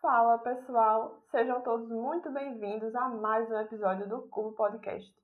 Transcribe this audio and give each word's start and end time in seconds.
Fala 0.00 0.38
pessoal, 0.38 1.20
sejam 1.30 1.60
todos 1.60 1.90
muito 1.90 2.32
bem-vindos 2.32 2.94
a 2.94 3.10
mais 3.10 3.50
um 3.50 3.58
episódio 3.58 4.08
do 4.08 4.22
Cubo 4.28 4.52
Podcast. 4.52 5.14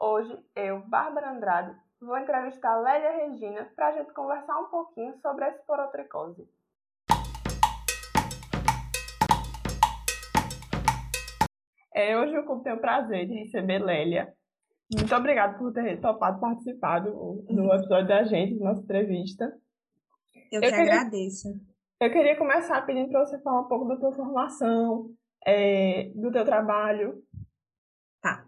Hoje 0.00 0.36
eu, 0.56 0.80
Bárbara 0.88 1.30
Andrade, 1.30 1.72
vou 2.00 2.18
entrevistar 2.18 2.80
Lélia 2.80 3.12
Regina 3.12 3.70
para 3.76 3.90
a 3.90 3.92
gente 3.92 4.12
conversar 4.12 4.58
um 4.58 4.70
pouquinho 4.70 5.16
sobre 5.20 5.44
a 5.44 5.50
esporotricose. 5.50 6.48
É, 11.94 12.18
hoje 12.18 12.36
o 12.38 12.44
Cubo 12.44 12.64
tem 12.64 12.72
o 12.72 12.80
prazer 12.80 13.24
de 13.28 13.34
receber 13.34 13.78
Lélia. 13.78 14.34
Muito 14.92 15.14
obrigada 15.14 15.56
por 15.56 15.72
ter 15.72 16.00
topado 16.00 16.40
participar 16.40 16.98
do, 17.04 17.44
do 17.48 17.72
episódio 17.72 18.08
da 18.08 18.24
gente, 18.24 18.58
da 18.58 18.64
nossa 18.64 18.82
entrevista. 18.82 19.44
Eu, 20.50 20.60
eu 20.60 20.60
que 20.60 20.70
queria, 20.70 20.92
agradeço. 20.92 21.48
Eu 22.00 22.12
queria 22.12 22.36
começar 22.36 22.80
pedindo 22.82 23.10
para 23.10 23.26
você 23.26 23.40
falar 23.40 23.62
um 23.62 23.68
pouco 23.68 23.86
da 23.86 23.96
tua 23.96 24.12
formação, 24.12 25.12
é, 25.44 26.10
do 26.14 26.30
teu 26.30 26.44
trabalho. 26.44 27.20
Tá. 28.22 28.46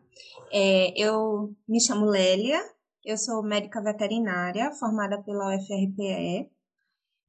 É, 0.52 0.92
eu 0.96 1.52
me 1.68 1.80
chamo 1.80 2.06
Lélia, 2.06 2.60
eu 3.04 3.18
sou 3.18 3.42
médica 3.42 3.82
veterinária, 3.82 4.70
formada 4.74 5.20
pela 5.20 5.56
UFRPE. 5.56 6.48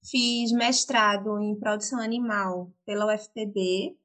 Fiz 0.06 0.52
mestrado 0.52 1.40
em 1.40 1.60
produção 1.60 2.00
animal 2.00 2.72
pela 2.86 3.12
UFPB. 3.12 3.98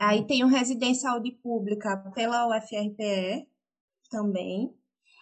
Aí 0.00 0.26
tenho 0.26 0.48
residência 0.48 1.06
em 1.06 1.10
saúde 1.12 1.30
pública 1.40 1.96
pela 2.12 2.48
UFRPE 2.48 3.46
também. 4.10 4.74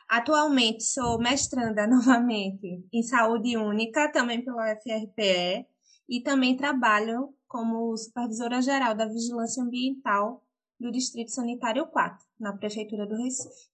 Atualmente 0.09 0.85
sou 0.85 1.19
mestranda 1.19 1.85
novamente 1.87 2.83
em 2.91 3.03
saúde 3.03 3.59
única, 3.59 4.11
também 4.11 4.43
pela 4.43 4.73
UFRPE, 4.73 5.67
e 6.09 6.23
também 6.23 6.57
trabalho 6.57 7.35
como 7.47 7.97
supervisora 7.97 8.63
geral 8.63 8.95
da 8.95 9.07
vigilância 9.07 9.63
ambiental 9.63 10.43
do 10.79 10.91
Distrito 10.91 11.31
Sanitário 11.31 11.87
4, 11.87 12.19
na 12.39 12.57
Prefeitura 12.57 13.07
do 13.07 13.17
Recife. 13.17 13.69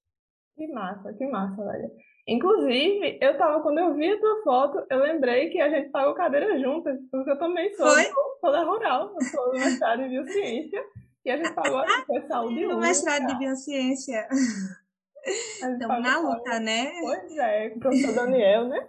Que 0.57 0.67
massa, 0.69 1.13
que 1.13 1.27
massa, 1.27 1.63
velho. 1.65 1.91
Inclusive, 2.27 3.19
eu 3.21 3.37
tava, 3.37 3.61
quando 3.63 3.79
eu 3.79 3.95
vi 3.95 4.11
a 4.11 4.19
tua 4.19 4.43
foto, 4.43 4.87
eu 4.89 4.99
lembrei 5.01 5.51
que 5.51 5.61
a 5.61 5.69
gente 5.69 5.91
pagou 5.91 6.15
cadeira 6.15 6.59
juntas, 6.59 6.99
porque 7.11 7.31
eu 7.31 7.39
também 7.39 7.75
sou, 7.75 7.87
sou 8.41 8.51
da 8.51 8.65
rural, 8.65 9.15
eu 9.15 9.27
sou 9.27 9.53
do 9.53 9.59
mestrado 9.59 10.03
em 10.03 10.09
biociência, 10.09 10.83
e 11.25 11.31
a 11.31 11.37
gente 11.37 11.53
pagou 11.53 11.79
a 11.79 11.87
saúde 12.27 12.65
única. 12.65 12.77
mestrado 12.77 13.27
de 13.27 13.39
biociência. 13.39 14.27
Estamos 15.27 16.03
na 16.03 16.19
luta, 16.19 16.61
né? 16.61 16.93
Pois 17.01 17.37
é, 17.37 17.71
com 17.71 17.77
o 17.77 17.81
professor 17.81 18.15
Daniel, 18.15 18.69
né? 18.69 18.89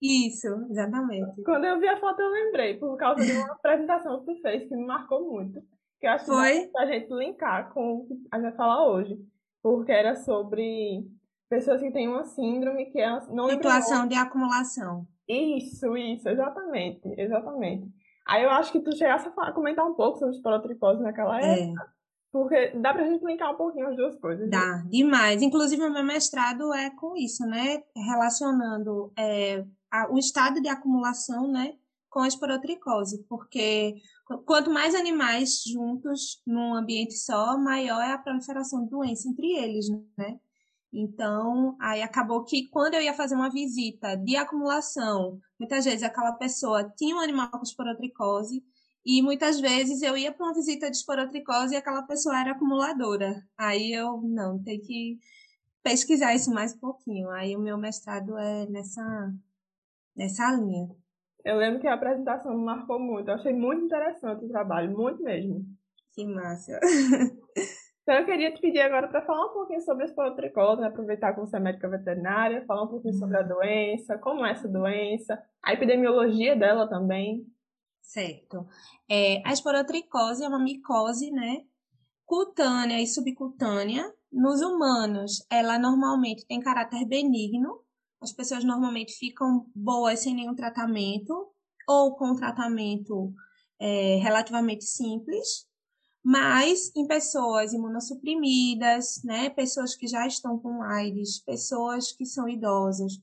Isso, 0.00 0.48
exatamente. 0.70 1.42
Quando 1.42 1.64
eu 1.64 1.78
vi 1.78 1.88
a 1.88 2.00
foto, 2.00 2.20
eu 2.20 2.30
lembrei, 2.30 2.78
por 2.78 2.96
causa 2.96 3.24
de 3.24 3.32
uma 3.32 3.52
apresentação 3.52 4.20
que 4.20 4.34
tu 4.34 4.40
fez, 4.40 4.66
que 4.68 4.74
me 4.74 4.86
marcou 4.86 5.30
muito. 5.30 5.60
Que 6.00 6.06
eu 6.06 6.12
acho 6.12 6.26
Foi? 6.26 6.66
que 6.66 6.78
a 6.78 6.86
gente 6.86 7.12
linkar 7.12 7.72
com 7.74 7.96
o 7.96 8.06
que 8.06 8.14
a 8.32 8.36
gente 8.36 8.48
vai 8.48 8.56
falar 8.56 8.86
hoje. 8.86 9.18
Porque 9.62 9.92
era 9.92 10.16
sobre 10.16 11.04
pessoas 11.50 11.82
que 11.82 11.90
têm 11.90 12.08
uma 12.08 12.24
síndrome 12.24 12.86
que 12.86 12.98
é 12.98 13.10
não 13.30 13.50
Situação 13.50 14.08
de 14.08 14.14
acumulação. 14.14 15.06
Isso, 15.28 15.96
isso, 15.96 16.28
exatamente, 16.28 17.02
exatamente. 17.18 17.86
Aí 18.26 18.42
eu 18.44 18.50
acho 18.50 18.72
que 18.72 18.80
tu 18.80 18.96
chegasse 18.96 19.28
a 19.28 19.52
comentar 19.52 19.86
um 19.86 19.94
pouco 19.94 20.18
sobre 20.18 20.34
esporotricose 20.34 21.02
naquela 21.02 21.40
é. 21.40 21.64
época. 21.64 21.82
É. 21.82 22.00
Porque 22.32 22.68
dá 22.78 22.94
pra 22.94 23.04
gente 23.04 23.24
linkar 23.24 23.52
um 23.52 23.56
pouquinho 23.56 23.88
as 23.88 23.96
duas 23.96 24.16
coisas. 24.16 24.48
Né? 24.48 24.56
Dá, 24.56 24.84
demais. 24.88 25.42
Inclusive, 25.42 25.82
o 25.82 25.92
meu 25.92 26.04
mestrado 26.04 26.72
é 26.72 26.90
com 26.90 27.16
isso, 27.16 27.44
né? 27.44 27.82
Relacionando 27.96 29.12
é, 29.18 29.64
a, 29.90 30.12
o 30.12 30.18
estado 30.18 30.60
de 30.60 30.68
acumulação, 30.68 31.50
né? 31.50 31.74
Com 32.08 32.20
a 32.20 32.28
esporotricose. 32.28 33.24
Porque 33.28 33.96
quanto 34.44 34.70
mais 34.70 34.94
animais 34.94 35.62
juntos 35.62 36.42
num 36.46 36.74
ambiente 36.74 37.14
só, 37.14 37.56
maior 37.58 38.00
é 38.00 38.12
a 38.12 38.18
proliferação 38.18 38.84
de 38.84 38.90
doença 38.90 39.28
entre 39.28 39.46
eles, 39.56 39.86
né? 40.16 40.38
Então, 40.92 41.76
aí 41.80 42.02
acabou 42.02 42.42
que 42.42 42.68
quando 42.68 42.94
eu 42.94 43.02
ia 43.02 43.14
fazer 43.14 43.36
uma 43.36 43.50
visita 43.50 44.16
de 44.16 44.36
acumulação, 44.36 45.38
muitas 45.58 45.84
vezes 45.84 46.02
aquela 46.02 46.32
pessoa 46.32 46.82
tinha 46.96 47.14
um 47.14 47.20
animal 47.20 47.48
com 47.50 47.62
esporotricose, 47.62 48.64
e 49.04 49.22
muitas 49.22 49.60
vezes 49.60 50.02
eu 50.02 50.16
ia 50.16 50.32
para 50.32 50.46
uma 50.46 50.54
visita 50.54 50.90
de 50.90 50.96
esporotricose 50.96 51.74
e 51.74 51.76
aquela 51.76 52.02
pessoa 52.02 52.38
era 52.38 52.52
acumuladora. 52.52 53.42
Aí 53.56 53.92
eu, 53.92 54.20
não, 54.20 54.62
tem 54.62 54.80
que 54.80 55.18
pesquisar 55.82 56.34
isso 56.34 56.50
mais 56.52 56.74
um 56.74 56.78
pouquinho. 56.78 57.30
Aí 57.30 57.56
o 57.56 57.60
meu 57.60 57.78
mestrado 57.78 58.36
é 58.36 58.66
nessa, 58.66 59.34
nessa 60.20 60.52
linha. 60.52 60.86
Eu 61.42 61.56
lembro 61.56 61.80
que 61.80 61.88
a 61.88 61.94
apresentação 61.94 62.54
me 62.54 62.62
marcou 62.62 63.00
muito. 63.00 63.28
Eu 63.28 63.34
achei 63.34 63.54
muito 63.54 63.86
interessante 63.86 64.44
o 64.44 64.48
trabalho, 64.48 64.94
muito 64.94 65.22
mesmo. 65.22 65.64
Que 66.12 66.26
massa. 66.26 66.78
Então 68.02 68.18
eu 68.18 68.24
queria 68.24 68.52
te 68.52 68.60
pedir 68.60 68.80
agora 68.80 69.06
para 69.06 69.24
falar 69.24 69.46
um 69.46 69.52
pouquinho 69.52 69.80
sobre 69.82 70.02
a 70.02 70.06
esporotricose, 70.06 70.80
né? 70.80 70.88
aproveitar 70.88 71.32
que 71.32 71.38
você 71.38 71.58
é 71.58 71.60
médica 71.60 71.88
veterinária, 71.88 72.64
falar 72.66 72.82
um 72.82 72.88
pouquinho 72.88 73.14
sobre 73.14 73.36
a 73.36 73.42
doença, 73.42 74.18
como 74.18 74.44
é 74.44 74.50
essa 74.50 74.66
doença, 74.66 75.40
a 75.62 75.74
epidemiologia 75.74 76.56
dela 76.56 76.88
também. 76.88 77.46
Certo. 78.02 78.66
É, 79.08 79.40
a 79.46 79.52
esporotricose 79.52 80.42
é 80.42 80.48
uma 80.48 80.58
micose, 80.58 81.30
né? 81.30 81.58
Cutânea 82.24 83.00
e 83.00 83.06
subcutânea. 83.06 84.12
Nos 84.32 84.60
humanos, 84.60 85.46
ela 85.48 85.78
normalmente 85.78 86.44
tem 86.48 86.58
caráter 86.58 87.06
benigno. 87.06 87.84
As 88.20 88.32
pessoas 88.32 88.64
normalmente 88.64 89.12
ficam 89.14 89.66
boas 89.74 90.20
sem 90.20 90.34
nenhum 90.34 90.54
tratamento 90.54 91.48
ou 91.88 92.14
com 92.16 92.34
tratamento 92.34 93.32
é, 93.78 94.16
relativamente 94.16 94.84
simples. 94.84 95.66
Mas 96.22 96.92
em 96.94 97.06
pessoas 97.06 97.72
imunossuprimidas, 97.72 99.22
né, 99.24 99.48
pessoas 99.48 99.94
que 99.94 100.06
já 100.06 100.26
estão 100.26 100.58
com 100.58 100.82
AIDS, 100.82 101.40
pessoas 101.40 102.12
que 102.12 102.26
são 102.26 102.46
idosas, 102.46 103.14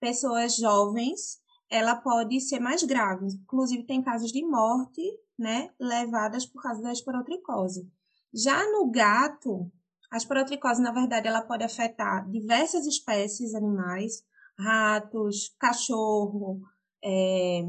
pessoas 0.00 0.56
jovens, 0.56 1.38
ela 1.70 1.94
pode 1.94 2.40
ser 2.40 2.58
mais 2.58 2.82
grave. 2.82 3.26
Inclusive, 3.26 3.84
tem 3.84 4.02
casos 4.02 4.32
de 4.32 4.42
morte, 4.46 5.02
né, 5.38 5.70
levadas 5.78 6.46
por 6.46 6.62
causa 6.62 6.82
da 6.82 6.90
esporotricose. 6.90 7.86
Já 8.32 8.64
no 8.72 8.90
gato, 8.90 9.70
a 10.10 10.16
esporotricose, 10.16 10.80
na 10.80 10.92
verdade, 10.92 11.28
ela 11.28 11.42
pode 11.42 11.64
afetar 11.64 12.28
diversas 12.30 12.86
espécies 12.86 13.54
animais, 13.54 14.24
ratos, 14.58 15.54
cachorro, 15.58 16.60
é, 17.02 17.62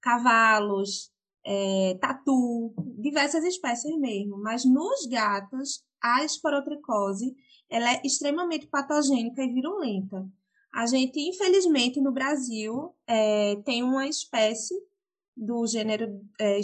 cavalos, 0.00 1.10
é, 1.44 1.98
tatu, 2.00 2.72
diversas 2.98 3.44
espécies 3.44 3.98
mesmo. 3.98 4.38
Mas 4.38 4.64
nos 4.64 5.06
gatos, 5.06 5.84
a 6.00 6.24
esporotricose, 6.24 7.34
ela 7.68 7.92
é 7.94 8.02
extremamente 8.04 8.66
patogênica 8.66 9.42
e 9.42 9.52
virulenta. 9.52 10.26
A 10.72 10.86
gente, 10.86 11.20
infelizmente, 11.20 12.00
no 12.00 12.12
Brasil, 12.12 12.94
é, 13.06 13.56
tem 13.64 13.82
uma 13.82 14.06
espécie 14.06 14.74
do 15.36 15.66
gênero 15.66 16.20
é, 16.38 16.60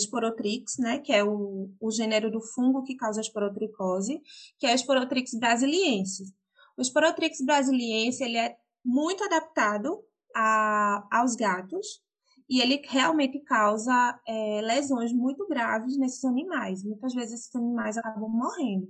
né, 0.78 0.98
que 0.98 1.12
é 1.12 1.24
o, 1.24 1.70
o 1.80 1.90
gênero 1.90 2.30
do 2.30 2.40
fungo 2.40 2.82
que 2.82 2.94
causa 2.94 3.20
a 3.20 3.22
esporotricose, 3.22 4.20
que 4.58 4.66
é 4.66 4.74
o 4.74 4.78
Sporotrix 4.78 5.34
brasiliensis. 5.34 6.32
O 6.76 6.82
Sporotrix 6.82 7.40
brasiliensis, 7.40 8.20
ele 8.20 8.36
é 8.36 8.56
muito 8.88 9.22
adaptado 9.22 10.02
a, 10.34 11.06
aos 11.12 11.36
gatos 11.36 12.02
e 12.48 12.62
ele 12.62 12.80
realmente 12.86 13.38
causa 13.40 14.18
é, 14.26 14.62
lesões 14.62 15.12
muito 15.12 15.46
graves 15.46 15.98
nesses 15.98 16.24
animais. 16.24 16.82
Muitas 16.82 17.12
vezes 17.12 17.40
esses 17.40 17.54
animais 17.54 17.98
acabam 17.98 18.30
morrendo. 18.30 18.88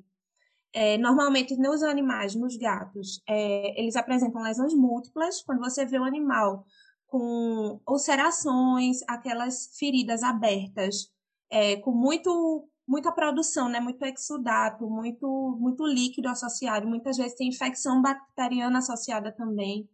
É, 0.73 0.97
normalmente, 0.99 1.57
nos 1.57 1.83
animais, 1.83 2.37
nos 2.37 2.57
gatos, 2.57 3.21
é, 3.29 3.81
eles 3.81 3.97
apresentam 3.97 4.43
lesões 4.43 4.73
múltiplas. 4.73 5.43
Quando 5.43 5.59
você 5.59 5.85
vê 5.85 5.99
um 5.99 6.05
animal 6.05 6.65
com 7.09 7.81
ulcerações, 7.89 8.99
aquelas 9.09 9.77
feridas 9.77 10.23
abertas, 10.23 11.11
é, 11.51 11.77
com 11.77 11.91
muito, 11.91 12.69
muita 12.89 13.13
produção, 13.13 13.69
né? 13.69 13.79
muito 13.79 14.03
exudato, 14.03 14.89
muito, 14.89 15.57
muito 15.61 15.87
líquido 15.87 16.29
associado. 16.29 16.89
Muitas 16.89 17.19
vezes 17.19 17.37
tem 17.37 17.49
infecção 17.49 18.01
bacteriana 18.01 18.79
associada 18.79 19.31
também. 19.31 19.87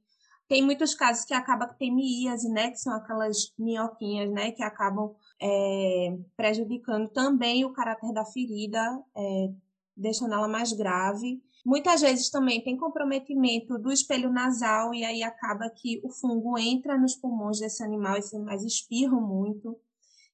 Tem 0.46 0.62
muitos 0.62 0.94
casos 0.94 1.24
que 1.24 1.34
acaba 1.34 1.66
que 1.66 1.78
tem 1.78 1.92
miíase, 1.92 2.48
né? 2.50 2.70
Que 2.70 2.76
são 2.76 2.94
aquelas 2.94 3.52
minhoquinhas, 3.58 4.30
né? 4.30 4.52
Que 4.52 4.62
acabam 4.62 5.14
é, 5.40 6.16
prejudicando 6.36 7.08
também 7.08 7.64
o 7.64 7.72
caráter 7.72 8.12
da 8.12 8.24
ferida, 8.26 8.78
é, 9.16 9.48
deixando 9.96 10.34
ela 10.34 10.46
mais 10.46 10.72
grave. 10.72 11.42
Muitas 11.64 12.02
vezes 12.02 12.30
também 12.30 12.62
tem 12.62 12.76
comprometimento 12.76 13.78
do 13.78 13.90
espelho 13.90 14.30
nasal 14.30 14.94
e 14.94 15.02
aí 15.02 15.22
acaba 15.22 15.70
que 15.70 15.98
o 16.04 16.10
fungo 16.10 16.58
entra 16.58 16.98
nos 16.98 17.16
pulmões 17.16 17.58
desse 17.58 17.82
animal, 17.82 18.18
esses 18.18 18.34
animais 18.34 18.62
espirram 18.62 19.20
muito. 19.22 19.74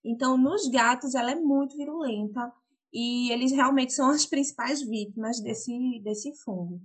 Então, 0.05 0.37
nos 0.37 0.69
gatos, 0.69 1.15
ela 1.15 1.33
é 1.33 1.35
muito 1.35 1.77
virulenta 1.77 2.53
e 2.93 3.31
eles 3.33 3.53
realmente 3.53 3.93
são 3.93 4.09
as 4.11 4.27
principais 4.27 4.83
vítimas 4.83 5.41
desse, 5.41 6.01
desse 6.03 6.35
fungo. 6.43 6.81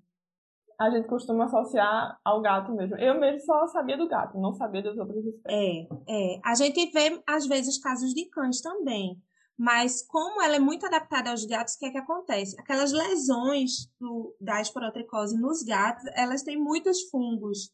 A 0.78 0.90
gente 0.90 1.08
costuma 1.08 1.46
associar 1.46 2.20
ao 2.24 2.42
gato 2.42 2.74
mesmo. 2.74 2.98
Eu 2.98 3.18
mesmo 3.18 3.40
só 3.42 3.66
sabia 3.68 3.98
do 3.98 4.10
gato, 4.10 4.38
não 4.38 4.54
sabia 4.54 4.84
das 4.84 4.98
outras 4.98 5.26
espécies. 5.26 5.88
É, 6.08 6.36
é. 6.36 6.42
A 6.44 6.54
gente 6.54 6.92
vê, 6.92 7.22
às 7.26 7.48
vezes, 7.48 7.80
casos 7.80 8.14
de 8.14 8.26
cães 8.26 8.62
também. 8.62 9.18
Mas 9.58 10.06
como 10.06 10.42
ela 10.42 10.58
é 10.58 10.60
muito 10.60 10.86
adaptada 10.86 11.32
aos 11.32 11.46
gatos, 11.46 11.76
o 11.76 11.80
que 11.80 11.86
é 11.86 11.92
que 11.92 11.98
acontece? 11.98 12.60
Aquelas 12.60 12.92
lesões 12.92 13.90
do, 13.98 14.36
da 14.40 14.60
esporotricose 14.60 15.40
nos 15.40 15.64
gatos, 15.64 16.04
elas 16.14 16.44
têm 16.44 16.62
muitos 16.62 17.04
fungos, 17.10 17.72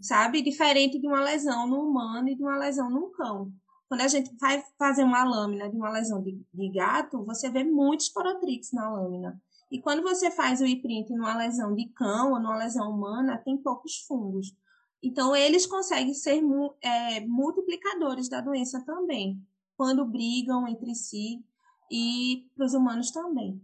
sabe? 0.00 0.40
Diferente 0.40 0.98
de 0.98 1.06
uma 1.06 1.20
lesão 1.20 1.66
no 1.66 1.82
humano 1.82 2.28
e 2.28 2.34
de 2.34 2.42
uma 2.42 2.56
lesão 2.56 2.88
no 2.88 3.10
cão. 3.10 3.52
Quando 3.90 4.02
a 4.02 4.08
gente 4.08 4.32
vai 4.36 4.62
fazer 4.78 5.02
uma 5.02 5.24
lâmina 5.24 5.68
de 5.68 5.76
uma 5.76 5.90
lesão 5.90 6.22
de, 6.22 6.40
de 6.54 6.68
gato, 6.68 7.24
você 7.24 7.50
vê 7.50 7.64
muitos 7.64 8.06
esporotrix 8.06 8.70
na 8.70 8.88
lâmina. 8.88 9.42
E 9.68 9.82
quando 9.82 10.00
você 10.00 10.30
faz 10.30 10.60
o 10.60 10.64
e-print 10.64 11.12
numa 11.12 11.36
lesão 11.36 11.74
de 11.74 11.86
cão 11.86 12.30
ou 12.30 12.38
numa 12.38 12.56
lesão 12.56 12.88
humana, 12.88 13.36
tem 13.38 13.56
poucos 13.56 13.96
fungos. 14.06 14.54
Então, 15.02 15.34
eles 15.34 15.66
conseguem 15.66 16.14
ser 16.14 16.40
é, 16.80 17.26
multiplicadores 17.26 18.28
da 18.28 18.40
doença 18.40 18.80
também, 18.86 19.44
quando 19.76 20.04
brigam 20.04 20.68
entre 20.68 20.94
si 20.94 21.44
e 21.90 22.48
para 22.54 22.66
os 22.66 22.74
humanos 22.74 23.10
também. 23.10 23.60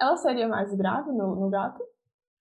Ela 0.00 0.16
seria 0.16 0.46
mais 0.46 0.72
grave 0.72 1.10
no, 1.10 1.34
no 1.34 1.50
gato? 1.50 1.82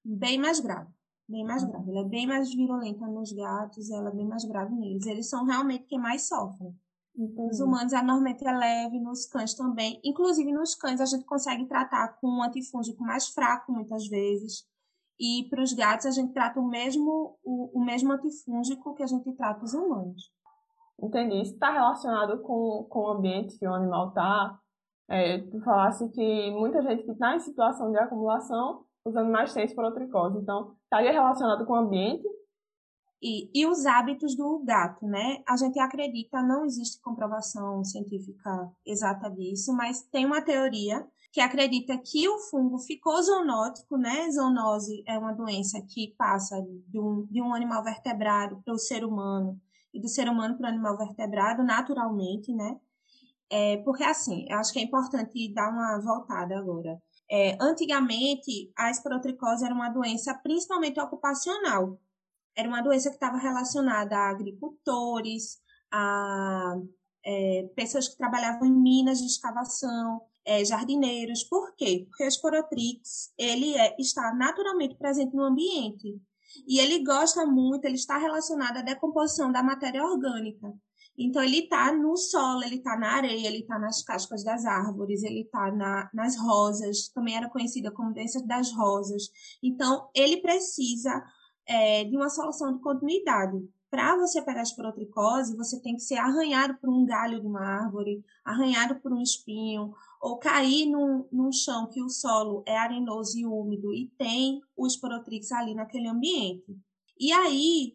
Bem 0.05 0.37
mais 0.37 0.59
grave. 0.59 0.93
Bem 1.27 1.43
mais 1.43 1.63
grave. 1.63 1.89
Ela 1.89 2.01
é 2.01 2.09
bem 2.09 2.27
mais 2.27 2.53
virulenta 2.53 3.07
nos 3.07 3.33
gatos, 3.33 3.89
ela 3.89 4.09
é 4.09 4.13
bem 4.13 4.27
mais 4.27 4.45
grave 4.45 4.75
neles. 4.75 5.07
Eles 5.07 5.27
são 5.27 5.45
realmente 5.45 5.85
quem 5.85 5.97
mais 5.97 6.27
sofrem. 6.27 6.77
Entendi. 7.15 7.47
Nos 7.47 7.59
humanos, 7.59 7.93
normalmente 7.93 8.45
é 8.45 8.51
leve, 8.51 8.99
nos 8.99 9.25
cães 9.27 9.53
também. 9.53 9.99
Inclusive, 10.03 10.51
nos 10.51 10.73
cães, 10.73 10.99
a 10.99 11.05
gente 11.05 11.25
consegue 11.25 11.65
tratar 11.65 12.17
com 12.19 12.27
um 12.27 12.43
antifúngico 12.43 13.03
mais 13.03 13.27
fraco, 13.29 13.71
muitas 13.71 14.07
vezes. 14.07 14.65
E 15.19 15.47
para 15.49 15.61
os 15.61 15.73
gatos, 15.73 16.07
a 16.07 16.11
gente 16.11 16.33
trata 16.33 16.59
o 16.59 16.67
mesmo, 16.67 17.37
o, 17.43 17.79
o 17.79 17.85
mesmo 17.85 18.11
antifúngico 18.11 18.95
que 18.95 19.03
a 19.03 19.07
gente 19.07 19.31
trata 19.33 19.63
os 19.63 19.73
humanos. 19.73 20.31
Entendi. 21.01 21.41
Isso 21.41 21.53
está 21.53 21.71
relacionado 21.71 22.41
com, 22.41 22.87
com 22.89 22.99
o 23.01 23.09
ambiente 23.09 23.59
que 23.59 23.67
o 23.67 23.73
animal 23.73 24.09
está. 24.09 24.59
É, 25.07 25.37
tu 25.37 25.59
falasse 25.61 26.09
que 26.09 26.51
muita 26.51 26.81
gente 26.81 27.03
que 27.03 27.11
está 27.11 27.35
em 27.35 27.39
situação 27.39 27.91
de 27.91 27.97
acumulação, 27.99 28.85
os 29.05 29.15
animais 29.15 29.53
têm 29.53 29.65
esporotricose. 29.65 30.39
Então, 30.39 30.75
estaria 30.83 31.11
relacionado 31.11 31.65
com 31.65 31.73
o 31.73 31.77
ambiente 31.77 32.27
e, 33.23 33.49
e 33.53 33.65
os 33.65 33.85
hábitos 33.85 34.35
do 34.35 34.59
gato, 34.65 35.07
né? 35.07 35.41
A 35.47 35.55
gente 35.55 35.79
acredita, 35.79 36.43
não 36.43 36.65
existe 36.65 37.01
comprovação 37.01 37.81
científica 37.81 38.69
exata 38.85 39.31
disso, 39.31 39.71
mas 39.73 40.01
tem 40.01 40.25
uma 40.25 40.41
teoria 40.41 41.07
que 41.31 41.39
acredita 41.39 41.97
que 41.97 42.27
o 42.27 42.37
fungo 42.37 42.77
ficou 42.79 43.23
zoonótico, 43.23 43.97
né? 43.97 44.29
Zoonose 44.29 45.03
é 45.07 45.17
uma 45.17 45.31
doença 45.31 45.81
que 45.81 46.13
passa 46.17 46.61
de 46.61 46.99
um, 46.99 47.25
de 47.31 47.41
um 47.41 47.53
animal 47.53 47.81
vertebrado 47.81 48.61
para 48.61 48.73
o 48.73 48.77
ser 48.77 49.05
humano 49.05 49.57
e 49.93 50.01
do 50.01 50.09
ser 50.09 50.27
humano 50.27 50.57
para 50.57 50.65
o 50.65 50.69
animal 50.69 50.97
vertebrado 50.97 51.63
naturalmente, 51.63 52.53
né? 52.53 52.77
É, 53.49 53.77
porque 53.77 54.03
assim, 54.03 54.45
eu 54.49 54.57
acho 54.57 54.73
que 54.73 54.79
é 54.79 54.83
importante 54.83 55.53
dar 55.53 55.69
uma 55.71 55.97
voltada 56.01 56.57
agora. 56.57 57.01
É, 57.31 57.57
antigamente, 57.61 58.69
a 58.77 58.91
esporotricose 58.91 59.63
era 59.63 59.73
uma 59.73 59.89
doença 59.89 60.33
principalmente 60.33 60.99
ocupacional, 60.99 61.97
era 62.55 62.67
uma 62.67 62.81
doença 62.81 63.09
que 63.09 63.15
estava 63.15 63.37
relacionada 63.37 64.15
a 64.15 64.29
agricultores, 64.29 65.59
a 65.91 66.75
é, 67.25 67.69
pessoas 67.75 68.07
que 68.07 68.17
trabalhavam 68.17 68.67
em 68.67 68.71
minas 68.71 69.19
de 69.19 69.27
escavação, 69.27 70.21
é, 70.45 70.63
jardineiros. 70.63 71.43
Por 71.43 71.73
quê? 71.75 72.05
Porque 72.07 72.23
o 72.23 72.27
esporotrix, 72.27 73.33
ele 73.37 73.75
é, 73.77 73.95
está 73.97 74.33
naturalmente 74.33 74.95
presente 74.95 75.33
no 75.33 75.43
ambiente. 75.43 76.19
E 76.67 76.79
ele 76.79 77.03
gosta 77.03 77.45
muito, 77.45 77.85
ele 77.85 77.95
está 77.95 78.17
relacionado 78.17 78.77
à 78.77 78.81
decomposição 78.81 79.51
da 79.51 79.63
matéria 79.63 80.03
orgânica. 80.03 80.71
Então, 81.17 81.43
ele 81.43 81.59
está 81.59 81.93
no 81.93 82.17
solo, 82.17 82.63
ele 82.63 82.77
está 82.77 82.97
na 82.97 83.11
areia, 83.13 83.47
ele 83.47 83.59
está 83.59 83.77
nas 83.77 84.03
cascas 84.03 84.43
das 84.43 84.65
árvores, 84.65 85.23
ele 85.23 85.41
está 85.41 85.71
na, 85.71 86.09
nas 86.13 86.35
rosas, 86.37 87.07
também 87.09 87.37
era 87.37 87.49
conhecida 87.49 87.91
como 87.91 88.13
doença 88.13 88.43
das 88.45 88.71
rosas. 88.71 89.29
Então, 89.61 90.09
ele 90.15 90.37
precisa 90.37 91.23
é, 91.67 92.03
de 92.03 92.15
uma 92.15 92.29
solução 92.29 92.73
de 92.73 92.81
continuidade. 92.81 93.57
Para 93.89 94.17
você 94.17 94.41
pegar 94.41 94.63
esporotricose, 94.63 95.55
você 95.55 95.79
tem 95.79 95.93
que 95.93 96.01
ser 96.01 96.15
arranhado 96.15 96.75
por 96.81 96.89
um 96.89 97.05
galho 97.05 97.39
de 97.39 97.45
uma 97.45 97.61
árvore, 97.61 98.23
arranhado 98.43 98.99
por 98.99 99.13
um 99.13 99.21
espinho, 99.21 99.93
ou 100.19 100.39
cair 100.39 100.87
num, 100.87 101.27
num 101.31 101.51
chão 101.51 101.87
que 101.87 102.01
o 102.01 102.09
solo 102.09 102.63
é 102.65 102.75
arenoso 102.75 103.37
e 103.37 103.45
úmido 103.45 103.93
e 103.93 104.11
tem 104.17 104.59
o 104.75 104.87
esporotrix 104.87 105.51
ali 105.51 105.75
naquele 105.75 106.07
ambiente. 106.07 106.75
E 107.19 107.31
aí, 107.31 107.93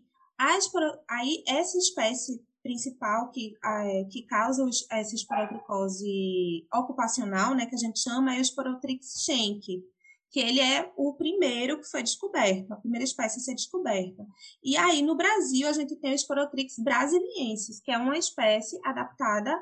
esporo, 0.56 0.86
aí 1.10 1.42
essa 1.48 1.76
espécie 1.76 2.40
principal 2.62 3.30
que, 3.30 3.54
é, 3.64 4.04
que 4.04 4.22
causa 4.22 4.64
essa 4.92 5.14
esporotricose 5.14 6.66
ocupacional, 6.72 7.54
né, 7.56 7.66
que 7.66 7.74
a 7.74 7.78
gente 7.78 7.98
chama, 7.98 8.34
é 8.34 8.38
o 8.38 8.42
esporotrix 8.42 9.24
schenck 9.24 9.82
que 10.30 10.40
ele 10.40 10.60
é 10.60 10.92
o 10.96 11.14
primeiro 11.14 11.80
que 11.80 11.88
foi 11.88 12.02
descoberto, 12.02 12.72
a 12.72 12.76
primeira 12.76 13.04
espécie 13.04 13.38
a 13.38 13.42
ser 13.42 13.54
descoberta. 13.54 14.26
E 14.62 14.76
aí, 14.76 15.02
no 15.02 15.16
Brasil, 15.16 15.66
a 15.69 15.72
gente 15.72 15.96
tem 15.96 16.12
o 16.12 16.19
Sporotrix 16.19 16.78
brasiliensis, 16.78 17.80
que 17.80 17.90
é 17.90 17.98
uma 17.98 18.19
espécie 18.19 18.78
adaptada 18.84 19.58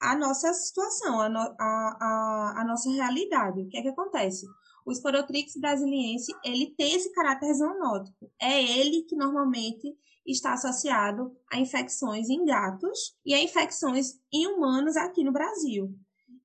à 0.00 0.16
nossa 0.16 0.52
situação, 0.54 1.20
à, 1.20 1.28
no, 1.28 1.38
à, 1.38 1.56
à, 1.58 2.60
à 2.60 2.64
nossa 2.64 2.90
realidade. 2.90 3.60
O 3.60 3.68
que 3.68 3.78
é 3.78 3.82
que 3.82 3.88
acontece? 3.88 4.46
O 4.86 4.92
Sporotrix 4.92 5.56
brasiliense, 5.56 6.32
ele 6.44 6.74
tem 6.76 6.94
esse 6.94 7.12
caráter 7.12 7.52
zoonótico. 7.52 8.30
É 8.40 8.62
ele 8.62 9.02
que 9.02 9.16
normalmente 9.16 9.94
está 10.26 10.54
associado 10.54 11.36
a 11.52 11.58
infecções 11.58 12.28
em 12.28 12.44
gatos 12.44 13.16
e 13.24 13.34
a 13.34 13.42
infecções 13.42 14.14
em 14.32 14.46
humanos 14.46 14.96
aqui 14.96 15.22
no 15.22 15.32
Brasil. 15.32 15.94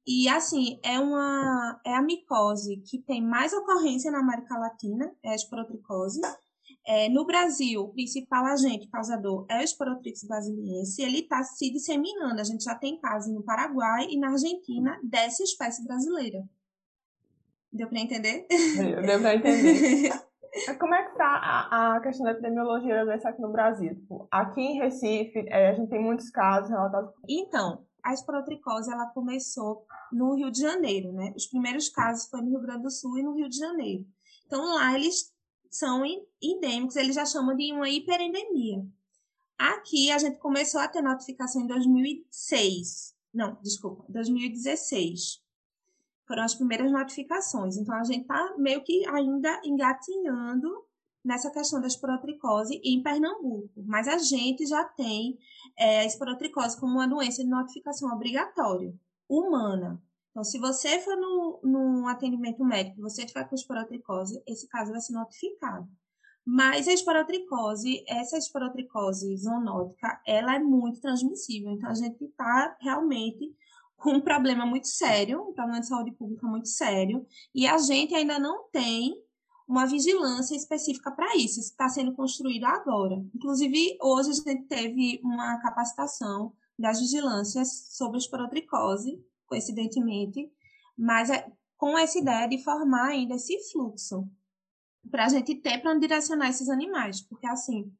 E 0.06 0.28
assim, 0.28 0.80
é 0.84 1.00
uma 1.00 1.80
é 1.86 1.94
a 1.94 2.02
micose 2.02 2.82
que 2.90 3.00
tem 3.04 3.22
mais 3.24 3.54
ocorrência 3.54 4.12
na 4.12 4.20
América 4.20 4.58
Latina, 4.58 5.12
é 5.24 5.32
a 5.32 5.36
esporotricose. 5.36 6.20
É, 6.86 7.10
no 7.10 7.26
Brasil, 7.26 7.82
o 7.82 7.94
principal 7.94 8.46
agente 8.46 8.90
causador 8.90 9.46
é 9.50 9.60
o 9.60 9.62
Esporotrix 9.62 10.24
brasiliense. 10.28 11.02
Ele 11.02 11.20
está 11.20 11.44
se 11.44 11.72
disseminando. 11.72 12.42
A 12.42 12.44
gente 12.44 12.64
já 12.64 12.76
tem 12.76 13.00
casos 13.00 13.32
no 13.34 13.44
Paraguai 13.44 14.08
e 14.10 14.20
na 14.20 14.32
Argentina 14.32 15.00
dessa 15.04 15.44
espécie 15.44 15.84
brasileira. 15.86 16.44
Deu 17.72 17.88
para 17.88 18.00
entender? 18.00 18.48
Deu 19.06 19.22
para 19.22 19.36
entender. 19.36 20.12
Como 20.80 20.94
é 20.94 21.04
que 21.04 21.12
está 21.12 21.26
a, 21.26 21.96
a, 21.96 22.02
questão 22.02 22.26
da 22.26 22.32
epidemiologia 22.32 23.06
doença 23.06 23.30
aqui 23.30 23.42
no 23.42 23.54
Brasil? 23.54 23.96
Tipo, 23.96 24.28
aqui 24.30 24.60
em 24.60 24.80
Recife, 24.80 25.46
é, 25.48 25.70
a 25.70 25.74
gente 25.74 25.90
tem 25.90 26.04
muitos 26.04 26.30
casos 26.30 26.70
relatados. 26.70 27.14
Então, 27.30 27.86
a 28.04 28.14
esporotricose 28.14 28.92
ela 28.92 29.08
começou 29.08 29.86
no 30.12 30.36
Rio 30.36 30.52
de 30.52 30.60
Janeiro, 30.60 31.12
né? 31.12 31.34
Os 31.36 31.48
primeiros 31.48 31.90
casos 31.90 32.28
foram 32.30 32.46
no 32.46 32.52
Rio 32.52 32.62
Grande 32.62 32.84
do 32.84 32.92
Sul 32.92 33.18
e 33.18 33.24
no 33.24 33.36
Rio 33.36 33.50
de 33.50 33.58
Janeiro. 33.58 34.06
Então 34.46 34.64
lá 34.76 34.94
eles 34.96 35.34
são 35.70 36.04
endêmicos, 36.42 36.96
eles 36.96 37.16
já 37.16 37.26
chamam 37.26 37.56
de 37.56 37.72
uma 37.72 37.90
hiperendemia. 37.90 38.86
Aqui 39.58 40.12
a 40.12 40.18
gente 40.18 40.40
começou 40.40 40.82
a 40.82 40.88
ter 40.88 41.02
notificação 41.02 41.62
em 41.62 41.68
2006. 41.68 43.16
Não, 43.34 43.58
desculpa, 43.62 44.04
2016. 44.10 45.42
Foram 46.26 46.44
as 46.44 46.56
primeiras 46.56 46.92
notificações. 46.92 47.78
Então 47.78 47.96
a 47.96 48.04
gente 48.04 48.26
tá 48.26 48.56
meio 48.58 48.84
que 48.84 49.06
ainda 49.08 49.62
engatinhando 49.64 50.86
nessa 51.24 51.52
questão 51.52 51.80
da 51.80 51.88
esporotricose 51.88 52.82
em 52.84 53.02
Pernambuco, 53.02 53.84
mas 53.86 54.08
a 54.08 54.18
gente 54.18 54.66
já 54.66 54.84
tem 54.84 55.38
é, 55.78 56.00
a 56.00 56.06
esporotricose 56.06 56.80
como 56.80 56.94
uma 56.94 57.08
doença 57.08 57.44
de 57.44 57.50
notificação 57.50 58.12
obrigatória, 58.12 58.94
humana. 59.30 60.02
Então, 60.32 60.44
se 60.44 60.58
você 60.60 61.00
for 61.00 61.16
no, 61.18 61.60
no 61.64 62.08
atendimento 62.08 62.64
médico 62.64 63.00
e 63.00 63.04
você 63.04 63.26
tiver 63.26 63.44
com 63.48 63.56
esporotricose, 63.56 64.42
esse 64.48 64.68
caso 64.68 64.92
vai 64.92 65.02
ser 65.02 65.14
notificado. 65.14 65.88
Mas 66.44 66.88
a 66.88 66.94
esporotricose, 66.94 68.04
essa 68.08 68.38
esporotricose 68.38 69.38
zoonótica, 69.38 70.20
ela 70.26 70.56
é 70.56 70.60
muito 70.60 71.00
transmissível. 71.00 71.72
Então, 71.72 71.90
a 71.90 71.94
gente 71.94 72.24
está 72.24 72.76
realmente 72.80 73.54
com 73.96 74.14
um 74.14 74.22
problema 74.22 74.66
muito 74.66 74.88
sério, 74.88 75.42
um 75.42 75.54
problema 75.54 75.80
de 75.80 75.88
saúde 75.88 76.12
pública 76.14 76.48
muito 76.48 76.68
sério, 76.68 77.26
e 77.54 77.68
a 77.68 77.78
gente 77.78 78.16
ainda 78.16 78.40
não 78.40 78.68
tem 78.70 79.14
uma 79.72 79.86
vigilância 79.86 80.54
específica 80.54 81.10
para 81.12 81.38
isso. 81.38 81.60
Isso 81.62 81.72
está 81.72 81.88
sendo 81.88 82.14
construído 82.14 82.66
agora. 82.66 83.16
Inclusive, 83.34 83.98
hoje 84.02 84.32
a 84.32 84.34
gente 84.34 84.64
teve 84.68 85.22
uma 85.24 85.60
capacitação 85.62 86.54
das 86.78 87.00
vigilâncias 87.00 87.88
sobre 87.92 88.18
esporotricose, 88.18 89.24
coincidentemente, 89.48 90.52
mas 90.98 91.30
é 91.30 91.50
com 91.78 91.98
essa 91.98 92.20
ideia 92.20 92.48
de 92.50 92.62
formar 92.62 93.12
ainda 93.12 93.36
esse 93.36 93.58
fluxo 93.72 94.30
para 95.10 95.26
a 95.26 95.30
gente 95.30 95.56
ter 95.56 95.82
para 95.82 95.98
direcionar 95.98 96.50
esses 96.50 96.70
animais, 96.70 97.22
porque 97.22 97.48
assim, 97.48 97.92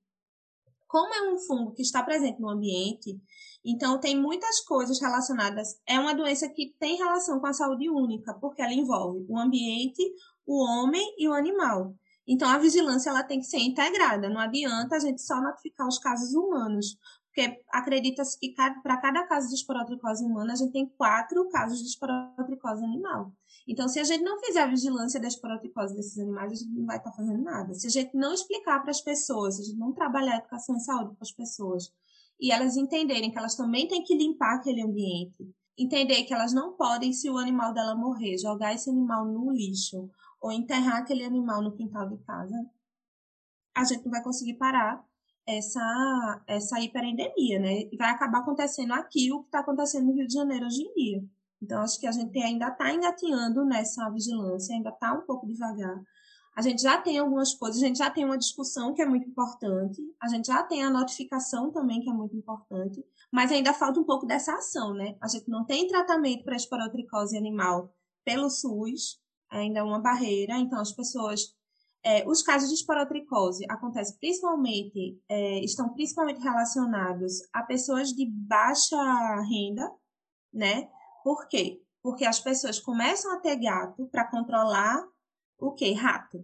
como 0.92 1.14
é 1.14 1.34
um 1.34 1.40
fungo 1.40 1.72
que 1.72 1.82
está 1.82 2.04
presente 2.04 2.42
no 2.42 2.50
ambiente, 2.50 3.18
então 3.64 3.98
tem 3.98 4.20
muitas 4.20 4.60
coisas 4.60 5.00
relacionadas. 5.00 5.80
É 5.88 5.98
uma 5.98 6.14
doença 6.14 6.50
que 6.50 6.76
tem 6.78 6.98
relação 6.98 7.40
com 7.40 7.48
a 7.48 7.54
saúde 7.54 7.90
única, 7.90 8.34
porque 8.34 8.62
ela 8.62 8.74
envolve 8.74 9.26
o 9.30 9.40
ambiente, 9.40 10.04
o 10.46 10.62
homem 10.62 11.16
e 11.18 11.30
o 11.30 11.34
animal. 11.34 11.96
Então, 12.28 12.50
a 12.50 12.58
vigilância 12.58 13.10
ela 13.10 13.24
tem 13.24 13.40
que 13.40 13.46
ser 13.46 13.60
integrada. 13.60 14.28
Não 14.30 14.42
adianta 14.42 14.98
a 14.98 15.00
gente 15.00 15.22
só 15.22 15.42
notificar 15.42 15.88
os 15.88 15.98
casos 15.98 16.34
humanos, 16.34 16.98
porque 17.28 17.64
acredita-se 17.70 18.38
que 18.38 18.54
para 18.54 18.98
cada 18.98 19.26
caso 19.28 19.48
de 19.48 19.56
esporotricose 19.56 20.26
humana, 20.26 20.52
a 20.52 20.58
gente 20.58 20.74
tem 20.74 20.94
quatro 20.98 21.48
casos 21.48 21.80
de 21.80 21.88
esporotricose 21.88 22.84
animal. 22.84 23.32
Então, 23.68 23.88
se 23.88 24.00
a 24.00 24.04
gente 24.04 24.24
não 24.24 24.40
fizer 24.40 24.62
a 24.62 24.68
vigilância 24.68 25.20
da 25.20 25.28
esporotricose 25.28 25.96
desses 25.96 26.18
animais, 26.18 26.52
a 26.52 26.56
gente 26.56 26.72
não 26.72 26.86
vai 26.86 26.98
estar 26.98 27.12
tá 27.12 27.16
fazendo 27.16 27.44
nada. 27.44 27.74
Se 27.74 27.88
a 27.88 27.90
gente 27.90 28.16
não 28.16 28.34
explicar 28.34 28.80
para 28.82 28.92
as 28.92 29.02
pessoas, 29.02 29.56
se 29.56 29.62
a 29.62 29.66
gente 29.66 29.78
não 29.78 29.94
trabalhar 29.94 30.34
a 30.34 30.38
educação 30.38 30.76
em 30.76 30.80
saúde 30.80 31.16
para 31.16 31.24
as 31.24 31.32
pessoas, 31.32 31.94
e 32.40 32.52
elas 32.52 32.76
entenderem 32.76 33.32
que 33.32 33.38
elas 33.38 33.56
também 33.56 33.88
têm 33.88 34.04
que 34.04 34.16
limpar 34.16 34.56
aquele 34.56 34.82
ambiente, 34.82 35.48
entender 35.78 36.24
que 36.24 36.34
elas 36.34 36.54
não 36.54 36.74
podem, 36.74 37.14
se 37.14 37.30
o 37.30 37.38
animal 37.38 37.74
dela 37.74 37.96
morrer, 37.96 38.38
jogar 38.38 38.74
esse 38.74 38.90
animal 38.90 39.26
no 39.26 39.52
lixo 39.52 40.10
ou 40.42 40.52
enterrar 40.52 40.98
aquele 40.98 41.24
animal 41.24 41.62
no 41.62 41.76
quintal 41.76 42.10
de 42.10 42.18
casa, 42.24 42.56
a 43.76 43.84
gente 43.84 44.04
não 44.04 44.12
vai 44.12 44.24
conseguir 44.24 44.56
parar 44.56 45.06
essa, 45.48 46.44
essa 46.48 46.80
hiperendemia, 46.80 47.60
né? 47.60 47.82
E 47.92 47.96
vai 47.98 48.10
acabar 48.10 48.40
acontecendo 48.40 48.94
aqui 48.94 49.32
o 49.32 49.42
que 49.42 49.48
está 49.48 49.60
acontecendo 49.60 50.08
no 50.08 50.14
Rio 50.14 50.28
de 50.28 50.34
Janeiro 50.34 50.66
hoje 50.66 50.82
em 50.82 50.94
dia. 50.94 51.24
Então, 51.62 51.82
acho 51.82 52.00
que 52.00 52.08
a 52.08 52.12
gente 52.12 52.38
ainda 52.42 52.68
está 52.70 52.92
engatinhando 52.92 53.64
nessa 53.64 54.10
vigilância, 54.10 54.76
ainda 54.76 54.90
está 54.90 55.14
um 55.14 55.22
pouco 55.22 55.46
devagar. 55.46 56.02
A 56.56 56.62
gente 56.62 56.82
já 56.82 56.98
tem 57.00 57.18
algumas 57.18 57.54
coisas, 57.54 57.82
a 57.82 57.86
gente 57.86 57.98
já 57.98 58.10
tem 58.10 58.26
uma 58.26 58.38
discussão 58.38 58.94
que 58.94 59.02
é 59.02 59.06
muito 59.06 59.30
importante, 59.30 60.02
a 60.22 60.28
gente 60.28 60.48
já 60.48 60.62
tem 60.64 60.84
a 60.84 60.90
notificação 60.90 61.72
também 61.72 62.02
que 62.02 62.10
é 62.10 62.14
muito 62.14 62.36
importante, 62.36 63.02
mas 63.32 63.52
ainda 63.52 63.74
falta 63.74 64.00
um 64.00 64.04
pouco 64.04 64.26
dessa 64.26 64.54
ação, 64.56 64.94
né? 64.94 65.16
A 65.22 65.28
gente 65.30 65.50
não 65.50 65.64
tem 65.66 65.88
tratamento 65.88 66.44
para 66.44 66.56
esporotricose 66.56 67.38
animal 67.38 67.94
pelo 68.26 68.50
SUS, 68.50 69.22
ainda 69.50 69.80
é 69.80 69.84
uma 69.84 70.00
barreira, 70.00 70.58
então 70.58 70.80
as 70.80 70.92
pessoas 70.92 71.56
é, 72.04 72.28
os 72.28 72.42
casos 72.42 72.70
de 72.70 72.76
esporotricose 72.76 73.64
acontecem 73.70 74.18
principalmente, 74.18 75.22
é, 75.30 75.64
estão 75.64 75.90
principalmente 75.90 76.42
relacionados 76.42 77.42
a 77.54 77.64
pessoas 77.64 78.10
de 78.10 78.26
baixa 78.26 78.98
renda, 79.42 79.90
né? 80.52 80.90
Por 81.24 81.48
quê? 81.48 81.82
Porque 82.02 82.26
as 82.26 82.40
pessoas 82.40 82.80
começam 82.80 83.34
a 83.34 83.40
ter 83.40 83.56
gato 83.58 84.08
para 84.08 84.30
controlar 84.30 85.06
o 85.60 85.72
quê? 85.72 85.94
Rato. 85.94 86.44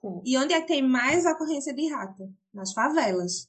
Sim. 0.00 0.20
E 0.24 0.36
onde 0.36 0.52
é 0.52 0.60
que 0.60 0.68
tem 0.68 0.82
mais 0.82 1.24
ocorrência 1.24 1.74
de 1.74 1.88
rato? 1.88 2.32
Nas 2.52 2.72
favelas. 2.72 3.48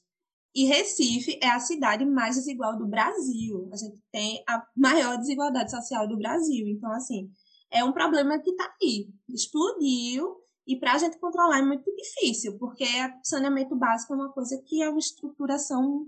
E 0.54 0.64
Recife 0.64 1.38
é 1.42 1.48
a 1.48 1.60
cidade 1.60 2.04
mais 2.04 2.36
desigual 2.36 2.76
do 2.76 2.86
Brasil. 2.86 3.68
A 3.72 3.76
gente 3.76 3.98
tem 4.10 4.42
a 4.48 4.66
maior 4.74 5.16
desigualdade 5.18 5.70
social 5.70 6.08
do 6.08 6.16
Brasil. 6.16 6.66
Então, 6.66 6.90
assim, 6.92 7.30
é 7.70 7.84
um 7.84 7.92
problema 7.92 8.38
que 8.38 8.50
está 8.50 8.74
aí. 8.82 9.08
Explodiu 9.28 10.36
e 10.66 10.76
para 10.76 10.92
a 10.94 10.98
gente 10.98 11.18
controlar 11.18 11.60
é 11.60 11.62
muito 11.62 11.90
difícil, 11.94 12.58
porque 12.58 12.84
saneamento 13.22 13.74
básico 13.76 14.12
é 14.12 14.16
uma 14.16 14.32
coisa 14.32 14.60
que 14.66 14.82
é 14.82 14.88
uma 14.88 14.98
estruturação 14.98 16.06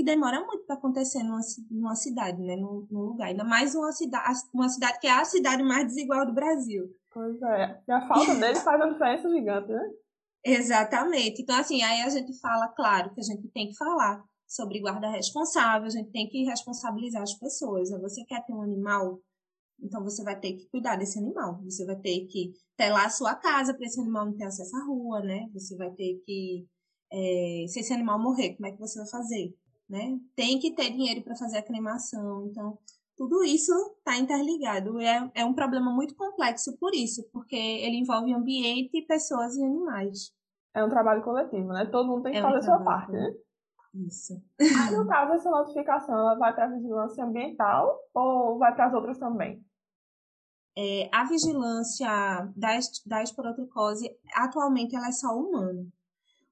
que 0.00 0.04
demora 0.04 0.40
muito 0.40 0.64
para 0.64 0.76
acontecer 0.76 1.22
numa, 1.22 1.40
numa 1.70 1.94
cidade, 1.94 2.40
né? 2.40 2.56
Num, 2.56 2.86
num, 2.90 3.00
lugar. 3.02 3.28
Ainda 3.28 3.44
mais 3.44 3.74
uma 3.74 3.92
cidade, 3.92 4.38
uma 4.52 4.68
cidade 4.68 4.98
que 4.98 5.06
é 5.06 5.12
a 5.12 5.24
cidade 5.24 5.62
mais 5.62 5.86
desigual 5.86 6.24
do 6.24 6.32
Brasil. 6.32 6.88
Pois 7.12 7.40
é. 7.42 7.82
E 7.86 7.92
a 7.92 8.08
falta 8.08 8.34
dele 8.34 8.56
faz 8.60 8.80
uma 8.80 8.92
diferença 8.92 9.28
gigante, 9.28 9.68
né? 9.68 9.90
Exatamente. 10.42 11.42
Então, 11.42 11.58
assim, 11.58 11.82
aí 11.82 12.00
a 12.00 12.08
gente 12.08 12.32
fala, 12.40 12.68
claro, 12.68 13.12
que 13.12 13.20
a 13.20 13.24
gente 13.24 13.46
tem 13.48 13.68
que 13.68 13.76
falar 13.76 14.24
sobre 14.48 14.80
guarda 14.80 15.10
responsável, 15.10 15.86
a 15.86 15.90
gente 15.90 16.10
tem 16.10 16.26
que 16.28 16.44
responsabilizar 16.44 17.22
as 17.22 17.34
pessoas. 17.34 17.90
Você 17.90 18.24
quer 18.24 18.42
ter 18.46 18.54
um 18.54 18.62
animal 18.62 19.20
então 19.82 20.04
você 20.04 20.22
vai 20.22 20.38
ter 20.38 20.52
que 20.52 20.68
cuidar 20.68 20.96
desse 20.96 21.18
animal. 21.18 21.62
Você 21.64 21.86
vai 21.86 21.96
ter 21.96 22.26
que 22.26 22.52
telar 22.76 23.06
a 23.06 23.10
sua 23.10 23.34
casa 23.34 23.74
para 23.74 23.86
esse 23.86 23.98
animal 23.98 24.26
não 24.26 24.36
ter 24.36 24.44
acesso 24.44 24.76
à 24.76 24.84
rua, 24.84 25.20
né? 25.22 25.48
Você 25.54 25.74
vai 25.76 25.90
ter 25.92 26.22
que. 26.24 26.66
É, 27.12 27.64
se 27.66 27.80
esse 27.80 27.92
animal 27.92 28.20
morrer, 28.20 28.54
como 28.56 28.66
é 28.66 28.72
que 28.72 28.78
você 28.78 28.98
vai 28.98 29.08
fazer? 29.08 29.54
Né? 29.90 30.20
Tem 30.36 30.58
que 30.58 30.70
ter 30.70 30.90
dinheiro 30.90 31.22
para 31.22 31.34
fazer 31.34 31.58
a 31.58 31.62
cremação. 31.62 32.46
Então, 32.46 32.78
tudo 33.16 33.42
isso 33.42 33.72
está 33.98 34.16
interligado. 34.16 35.00
É, 35.00 35.30
é 35.34 35.44
um 35.44 35.52
problema 35.52 35.90
muito 35.90 36.14
complexo 36.14 36.78
por 36.78 36.94
isso, 36.94 37.28
porque 37.32 37.56
ele 37.56 37.96
envolve 37.96 38.32
ambiente, 38.32 39.02
pessoas 39.02 39.56
e 39.56 39.64
animais. 39.64 40.32
É 40.72 40.84
um 40.84 40.88
trabalho 40.88 41.22
coletivo, 41.22 41.72
né? 41.72 41.86
Todo 41.86 42.06
mundo 42.06 42.22
tem 42.22 42.32
que 42.32 42.38
é 42.38 42.42
fazer 42.42 42.58
a 42.58 42.62
sua 42.62 42.78
parte, 42.84 43.10
né? 43.10 43.34
Isso. 44.06 44.40
Aí, 44.60 44.96
no 44.96 45.04
caso, 45.08 45.32
essa 45.32 45.50
notificação 45.50 46.14
ela 46.16 46.36
vai 46.36 46.54
para 46.54 46.66
a 46.66 46.70
vigilância 46.70 47.24
ambiental 47.24 47.98
ou 48.14 48.56
vai 48.56 48.72
para 48.72 48.86
as 48.86 48.94
outras 48.94 49.18
também? 49.18 49.60
é, 50.76 51.08
a 51.12 51.24
vigilância 51.24 52.08
da, 52.56 52.78
da 53.06 53.22
esporotricose, 53.22 54.10
atualmente, 54.34 54.96
ela 54.96 55.08
é 55.08 55.12
só 55.12 55.28
humana. 55.36 55.86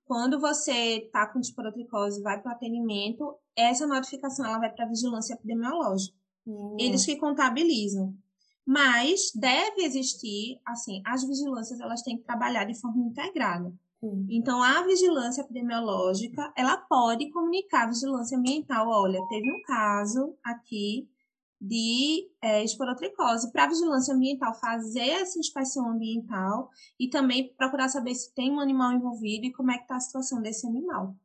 Quando 0.09 0.41
você 0.41 1.05
está 1.05 1.27
com 1.27 1.38
esporotricose 1.38 2.23
vai 2.23 2.41
para 2.41 2.50
o 2.50 2.55
atendimento, 2.55 3.37
essa 3.55 3.87
notificação 3.87 4.47
ela 4.47 4.59
vai 4.59 4.71
para 4.71 4.87
a 4.87 4.88
vigilância 4.88 5.35
epidemiológica. 5.35 6.17
Hum. 6.47 6.75
Eles 6.81 7.05
que 7.05 7.17
contabilizam. 7.17 8.17
Mas 8.65 9.31
deve 9.35 9.83
existir, 9.83 10.59
assim, 10.65 11.03
as 11.05 11.23
vigilâncias 11.25 11.79
elas 11.79 12.00
têm 12.00 12.17
que 12.17 12.25
trabalhar 12.25 12.65
de 12.65 12.81
forma 12.81 13.05
integrada. 13.05 13.71
Hum. 14.03 14.27
Então, 14.31 14.62
a 14.62 14.83
vigilância 14.83 15.43
epidemiológica, 15.43 16.55
ela 16.57 16.79
pode 16.79 17.31
comunicar 17.31 17.85
a 17.85 17.88
vigilância 17.88 18.38
ambiental. 18.38 18.88
Olha, 18.88 19.21
teve 19.29 19.50
um 19.50 19.61
caso 19.62 20.35
aqui 20.43 21.07
de 21.61 22.31
é, 22.41 22.62
esporotricose 22.62 23.50
para 23.50 23.65
a 23.65 23.69
vigilância 23.69 24.15
ambiental 24.15 24.55
fazer 24.55 25.09
essa 25.09 25.38
inspeção 25.38 25.91
ambiental 25.91 26.71
e 26.99 27.09
também 27.09 27.53
procurar 27.57 27.88
saber 27.88 28.15
se 28.15 28.33
tem 28.35 28.53
um 28.53 28.61
animal 28.61 28.93
envolvido 28.93 29.47
e 29.47 29.53
como 29.53 29.71
é 29.71 29.77
que 29.77 29.83
está 29.83 29.97
a 29.97 30.00
situação 30.00 30.41
desse 30.41 30.67
animal. 30.67 31.17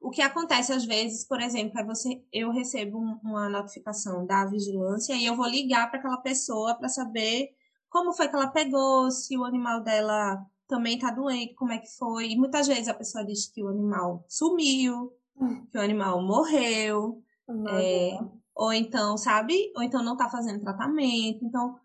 O 0.00 0.10
que 0.10 0.22
acontece 0.22 0.72
às 0.72 0.84
vezes, 0.84 1.26
por 1.26 1.40
exemplo, 1.40 1.78
é 1.78 1.84
você, 1.84 2.24
eu 2.32 2.50
recebo 2.50 2.98
uma 3.22 3.48
notificação 3.48 4.26
da 4.26 4.46
vigilância 4.46 5.14
e 5.14 5.26
eu 5.26 5.36
vou 5.36 5.46
ligar 5.46 5.90
para 5.90 5.98
aquela 6.00 6.16
pessoa 6.16 6.74
para 6.74 6.88
saber 6.88 7.50
como 7.88 8.12
foi 8.12 8.28
que 8.28 8.34
ela 8.34 8.46
pegou, 8.46 9.10
se 9.10 9.36
o 9.36 9.44
animal 9.44 9.82
dela 9.82 10.42
também 10.66 10.94
está 10.94 11.10
doente, 11.10 11.54
como 11.54 11.72
é 11.72 11.78
que 11.78 11.90
foi. 11.98 12.30
E 12.30 12.38
muitas 12.38 12.66
vezes 12.66 12.88
a 12.88 12.94
pessoa 12.94 13.24
diz 13.24 13.46
que 13.46 13.62
o 13.62 13.68
animal 13.68 14.24
sumiu, 14.28 15.12
hum. 15.36 15.66
que 15.66 15.76
o 15.76 15.82
animal 15.82 16.22
morreu. 16.22 17.22
É, 17.68 18.16
ou 18.60 18.74
então, 18.74 19.16
sabe? 19.16 19.72
Ou 19.74 19.82
então 19.82 20.02
não 20.02 20.12
está 20.12 20.28
fazendo 20.28 20.60
tratamento. 20.60 21.42
Então, 21.42 21.80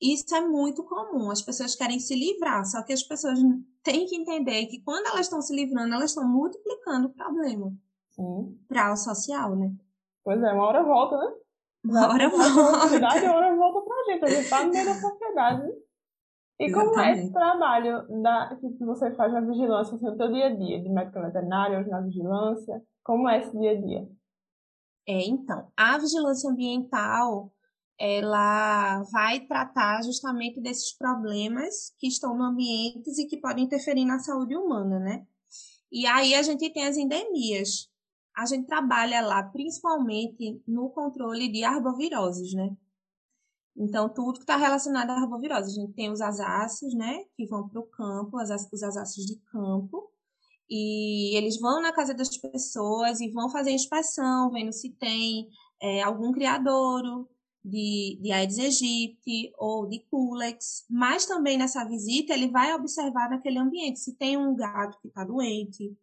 isso 0.00 0.32
é 0.36 0.40
muito 0.40 0.84
comum. 0.84 1.32
As 1.32 1.42
pessoas 1.42 1.74
querem 1.74 1.98
se 1.98 2.14
livrar, 2.14 2.64
só 2.64 2.80
que 2.84 2.92
as 2.92 3.02
pessoas 3.02 3.40
têm 3.82 4.06
que 4.06 4.14
entender 4.14 4.66
que 4.66 4.80
quando 4.82 5.08
elas 5.08 5.22
estão 5.22 5.42
se 5.42 5.52
livrando, 5.52 5.92
elas 5.92 6.10
estão 6.10 6.24
multiplicando 6.28 7.08
o 7.08 7.12
problema 7.12 7.72
para 8.68 8.92
o 8.92 8.96
social, 8.96 9.56
né? 9.56 9.72
Pois 10.22 10.40
é, 10.40 10.52
uma 10.52 10.64
hora 10.64 10.84
volta, 10.84 11.18
né? 11.18 11.34
Uma 11.84 12.08
hora 12.12 12.28
volta. 12.28 12.80
Sociedade, 12.82 13.24
uma 13.24 13.34
hora 13.34 13.56
volta 13.56 13.80
pra 13.80 14.04
gente. 14.04 14.24
A 14.24 14.28
gente 14.28 14.48
tá 14.48 14.64
no 14.64 14.70
meio 14.70 14.84
da 14.84 14.94
sociedade. 14.94 15.72
E 16.60 16.66
Exatamente. 16.66 16.94
como 16.94 17.00
é 17.00 17.12
esse 17.12 17.32
trabalho 17.32 18.22
da, 18.22 18.56
que 18.60 18.84
você 18.84 19.10
faz 19.16 19.32
na 19.32 19.40
vigilância, 19.40 19.96
assim, 19.96 20.06
no 20.06 20.16
seu 20.16 20.32
dia 20.32 20.46
a 20.46 20.54
dia, 20.54 20.80
de 20.80 20.88
médico 20.88 21.20
veterinário, 21.20 21.80
hoje 21.80 21.90
na 21.90 22.00
vigilância? 22.00 22.80
Como 23.02 23.28
é 23.28 23.40
esse 23.40 23.58
dia 23.58 23.72
a 23.72 23.80
dia? 23.80 24.08
É, 25.06 25.24
então, 25.24 25.70
a 25.76 25.98
vigilância 25.98 26.50
ambiental, 26.50 27.52
ela 27.98 29.02
vai 29.04 29.40
tratar 29.46 30.02
justamente 30.02 30.60
desses 30.60 30.92
problemas 30.96 31.92
que 31.98 32.06
estão 32.06 32.36
no 32.36 32.44
ambiente 32.44 33.10
e 33.18 33.26
que 33.26 33.36
podem 33.36 33.64
interferir 33.64 34.04
na 34.04 34.18
saúde 34.18 34.56
humana, 34.56 34.98
né? 34.98 35.26
E 35.90 36.06
aí 36.06 36.34
a 36.34 36.42
gente 36.42 36.70
tem 36.72 36.86
as 36.86 36.96
endemias. 36.96 37.90
A 38.34 38.46
gente 38.46 38.66
trabalha 38.66 39.20
lá 39.20 39.42
principalmente 39.42 40.62
no 40.66 40.90
controle 40.90 41.50
de 41.50 41.64
arboviroses, 41.64 42.54
né? 42.54 42.74
Então, 43.76 44.08
tudo 44.08 44.34
que 44.34 44.40
está 44.40 44.56
relacionado 44.56 45.10
à 45.10 45.14
arbovirose. 45.14 45.70
A 45.70 45.82
gente 45.82 45.94
tem 45.94 46.10
os 46.10 46.20
asáceos, 46.20 46.94
né? 46.94 47.24
Que 47.36 47.46
vão 47.46 47.68
para 47.68 47.80
o 47.80 47.86
campo, 47.86 48.36
os 48.40 48.50
asáceos 48.82 49.26
de 49.26 49.36
campo. 49.50 50.11
E 50.74 51.36
eles 51.36 51.60
vão 51.60 51.82
na 51.82 51.92
casa 51.92 52.14
das 52.14 52.34
pessoas 52.34 53.20
e 53.20 53.28
vão 53.28 53.50
fazer 53.50 53.72
inspeção, 53.72 54.50
vendo 54.50 54.72
se 54.72 54.88
tem 54.88 55.50
é, 55.78 56.00
algum 56.00 56.32
criadouro 56.32 57.28
de, 57.62 58.18
de 58.22 58.32
Aedes 58.32 58.58
aegypti 58.58 59.52
ou 59.58 59.86
de 59.86 59.98
Culex. 60.10 60.86
Mas 60.88 61.26
também 61.26 61.58
nessa 61.58 61.84
visita 61.84 62.32
ele 62.32 62.48
vai 62.48 62.74
observar 62.74 63.28
naquele 63.28 63.58
ambiente 63.58 64.00
se 64.00 64.16
tem 64.16 64.38
um 64.38 64.56
gato 64.56 64.98
que 65.02 65.08
está 65.08 65.22
doente, 65.24 65.94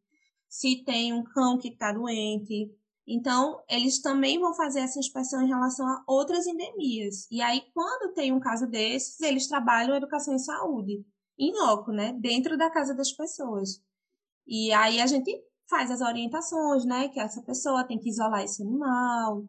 se 0.48 0.84
tem 0.86 1.14
um 1.14 1.24
cão 1.24 1.58
que 1.58 1.70
está 1.70 1.92
doente. 1.92 2.72
Então, 3.08 3.60
eles 3.68 4.00
também 4.04 4.38
vão 4.38 4.54
fazer 4.54 4.82
essa 4.82 5.00
inspeção 5.00 5.42
em 5.42 5.48
relação 5.48 5.88
a 5.88 6.04
outras 6.06 6.46
endemias. 6.46 7.28
E 7.32 7.42
aí, 7.42 7.64
quando 7.74 8.14
tem 8.14 8.32
um 8.32 8.40
caso 8.40 8.68
desses, 8.68 9.20
eles 9.22 9.48
trabalham 9.48 9.96
educação 9.96 10.36
em 10.36 10.38
saúde, 10.38 11.04
em 11.40 11.52
loco, 11.54 11.92
né? 11.92 12.14
Dentro 12.14 12.56
da 12.56 12.70
casa 12.70 12.94
das 12.94 13.12
pessoas. 13.12 13.82
E 14.50 14.74
aí 14.74 15.00
a 15.00 15.06
gente 15.06 15.32
faz 15.70 15.92
as 15.92 16.02
orientações, 16.02 16.84
né? 16.84 17.08
Que 17.10 17.20
essa 17.20 17.40
pessoa 17.44 17.84
tem 17.84 18.00
que 18.00 18.10
isolar 18.10 18.44
esse 18.44 18.64
animal 18.64 19.46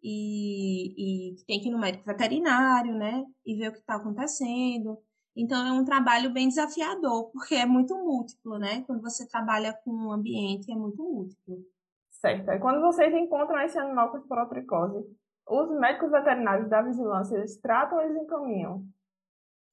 e, 0.00 1.32
e 1.32 1.44
tem 1.44 1.60
que 1.60 1.68
ir 1.68 1.72
no 1.72 1.78
médico 1.78 2.04
veterinário, 2.06 2.94
né? 2.94 3.26
E 3.44 3.56
ver 3.56 3.68
o 3.68 3.72
que 3.72 3.80
está 3.80 3.96
acontecendo. 3.96 4.96
Então 5.34 5.66
é 5.66 5.72
um 5.72 5.84
trabalho 5.84 6.32
bem 6.32 6.48
desafiador, 6.48 7.30
porque 7.32 7.56
é 7.56 7.66
muito 7.66 7.96
múltiplo, 7.96 8.58
né? 8.58 8.82
Quando 8.82 9.02
você 9.02 9.26
trabalha 9.26 9.72
com 9.84 9.90
um 9.90 10.12
ambiente, 10.12 10.70
é 10.70 10.74
muito 10.76 11.02
múltiplo. 11.02 11.58
Certo. 12.08 12.48
E 12.48 12.58
quando 12.60 12.80
vocês 12.80 13.12
encontram 13.12 13.60
esse 13.60 13.76
animal 13.76 14.10
com 14.12 14.18
esporotricose, 14.18 15.04
os 15.48 15.70
médicos 15.80 16.12
veterinários 16.12 16.68
da 16.68 16.82
vigilância, 16.82 17.36
eles 17.36 17.56
tratam 17.56 17.98
ou 17.98 18.04
eles 18.04 18.22
encaminham? 18.22 18.84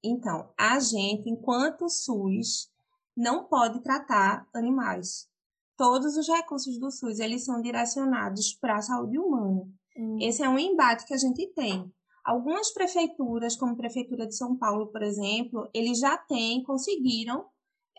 Então, 0.04 0.50
a 0.58 0.80
gente, 0.80 1.30
enquanto 1.30 1.90
SUS, 1.90 2.72
não 3.16 3.46
pode 3.46 3.82
tratar 3.82 4.48
animais. 4.54 5.28
Todos 5.78 6.18
os 6.18 6.28
recursos 6.28 6.80
do 6.80 6.92
SUS, 6.92 7.20
eles 7.20 7.46
são 7.46 7.62
direcionados 7.62 8.54
para 8.54 8.78
a 8.78 8.82
saúde 8.82 9.18
humana. 9.18 9.68
Hum. 9.98 10.18
Esse 10.22 10.44
é 10.44 10.50
um 10.50 10.60
embate 10.60 11.06
que 11.06 11.14
a 11.14 11.18
gente 11.18 11.48
tem. 11.54 11.92
Algumas 12.24 12.74
prefeituras, 12.74 13.56
como 13.56 13.74
a 13.74 13.78
Prefeitura 13.78 14.26
de 14.26 14.36
São 14.36 14.58
Paulo, 14.58 14.88
por 14.88 15.04
exemplo, 15.04 15.70
eles 15.74 16.00
já 16.00 16.18
têm, 16.18 16.64
conseguiram 16.64 17.46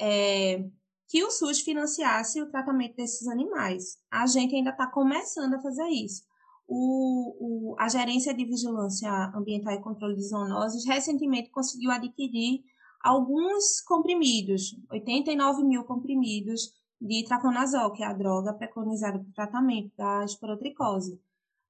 é, 0.01 0.65
que 1.09 1.23
o 1.23 1.31
SUS 1.31 1.61
financiasse 1.61 2.43
o 2.43 2.51
tratamento 2.51 2.97
desses 2.97 3.29
animais. 3.29 3.99
A 4.11 4.27
gente 4.27 4.55
ainda 4.55 4.71
está 4.71 4.87
começando 4.87 5.55
a 5.55 5.63
fazer 5.63 5.87
isso. 5.89 6.25
O, 6.67 7.37
o, 7.71 7.77
a 7.79 7.89
Gerência 7.89 8.35
de 8.35 8.45
Vigilância 8.45 9.11
Ambiental 9.33 9.75
e 9.75 9.83
Controle 9.83 10.17
de 10.17 10.29
Zoonoses 10.29 10.85
recentemente 10.85 11.51
conseguiu 11.51 11.93
adquirir 11.93 12.65
alguns 13.07 13.81
comprimidos, 13.83 14.77
89 14.91 15.63
mil 15.63 15.85
comprimidos 15.85 16.73
de 17.01 17.25
traconazol, 17.25 17.93
que 17.93 18.03
é 18.03 18.07
a 18.07 18.13
droga 18.13 18.53
preconizada 18.53 19.21
para 19.21 19.29
o 19.29 19.33
tratamento 19.33 19.93
da 19.97 20.25
esporotricose. 20.25 21.21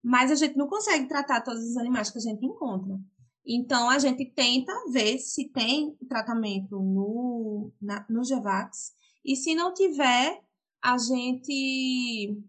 Mas 0.02 0.30
a 0.30 0.34
gente 0.34 0.56
não 0.56 0.66
consegue 0.66 1.06
tratar 1.06 1.42
todos 1.42 1.62
os 1.62 1.76
animais 1.76 2.10
que 2.10 2.16
a 2.16 2.22
gente 2.22 2.46
encontra. 2.46 2.98
Então, 3.44 3.90
a 3.90 3.98
gente 3.98 4.24
tenta 4.24 4.72
ver 4.90 5.18
se 5.18 5.50
tem 5.50 5.94
tratamento 6.08 6.80
no, 6.80 7.70
na, 7.82 8.06
no 8.08 8.24
GEVAX. 8.24 8.92
E 9.22 9.36
se 9.36 9.54
não 9.54 9.74
tiver, 9.74 10.40
a 10.82 10.96
gente 10.96 12.40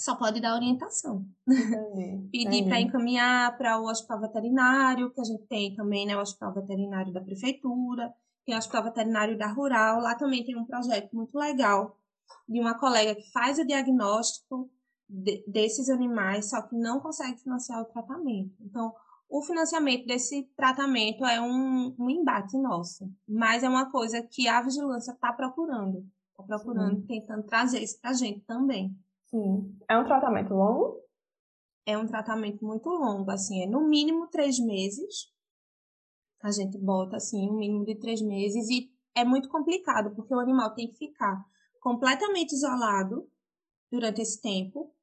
só 0.00 0.16
pode 0.16 0.40
dar 0.40 0.54
orientação. 0.54 1.24
Pedir 2.32 2.64
para 2.66 2.80
encaminhar 2.80 3.56
para 3.58 3.78
o 3.78 3.86
hospital 3.86 4.20
veterinário, 4.20 5.10
que 5.10 5.20
a 5.20 5.24
gente 5.24 5.46
tem 5.46 5.74
também, 5.74 6.06
né? 6.06 6.16
O 6.16 6.20
hospital 6.20 6.54
veterinário 6.54 7.12
da 7.12 7.20
prefeitura, 7.20 8.12
tem 8.44 8.54
o 8.54 8.58
hospital 8.58 8.84
veterinário 8.84 9.36
da 9.36 9.48
rural. 9.48 10.00
Lá 10.00 10.14
também 10.14 10.44
tem 10.44 10.56
um 10.56 10.64
projeto 10.64 11.14
muito 11.14 11.36
legal 11.36 11.96
de 12.48 12.60
uma 12.60 12.78
colega 12.78 13.14
que 13.14 13.30
faz 13.30 13.58
o 13.58 13.66
diagnóstico 13.66 14.70
de, 15.08 15.44
desses 15.46 15.88
animais, 15.88 16.50
só 16.50 16.62
que 16.62 16.76
não 16.76 17.00
consegue 17.00 17.38
financiar 17.38 17.82
o 17.82 17.86
tratamento. 17.86 18.54
Então, 18.60 18.94
o 19.28 19.42
financiamento 19.42 20.06
desse 20.06 20.44
tratamento 20.56 21.24
é 21.24 21.40
um, 21.40 21.94
um 21.98 22.10
embate 22.10 22.56
nosso, 22.58 23.08
mas 23.28 23.62
é 23.62 23.68
uma 23.68 23.90
coisa 23.90 24.22
que 24.22 24.48
a 24.48 24.62
vigilância 24.62 25.12
está 25.12 25.32
procurando, 25.32 26.04
está 26.30 26.42
procurando, 26.42 27.00
Sim. 27.00 27.06
tentando 27.06 27.44
trazer 27.44 27.80
isso 27.80 28.00
para 28.00 28.10
a 28.10 28.14
gente 28.14 28.40
também. 28.40 28.96
Sim. 29.30 29.76
É 29.88 29.96
um 29.98 30.04
tratamento 30.04 30.54
longo? 30.54 31.00
É 31.86 31.96
um 31.98 32.06
tratamento 32.06 32.64
muito 32.64 32.88
longo, 32.88 33.30
assim, 33.30 33.62
é 33.62 33.66
no 33.66 33.88
mínimo 33.88 34.28
três 34.28 34.58
meses. 34.58 35.32
A 36.42 36.50
gente 36.50 36.78
bota, 36.78 37.16
assim, 37.16 37.48
um 37.50 37.56
mínimo 37.58 37.84
de 37.84 37.94
três 37.96 38.20
meses 38.22 38.68
e 38.68 38.90
é 39.14 39.24
muito 39.24 39.48
complicado, 39.48 40.14
porque 40.14 40.34
o 40.34 40.38
animal 40.40 40.74
tem 40.74 40.88
que 40.88 40.96
ficar 40.96 41.44
completamente 41.80 42.52
isolado 42.52 43.28
durante 43.90 44.20
esse 44.22 44.40
tempo, 44.40 44.94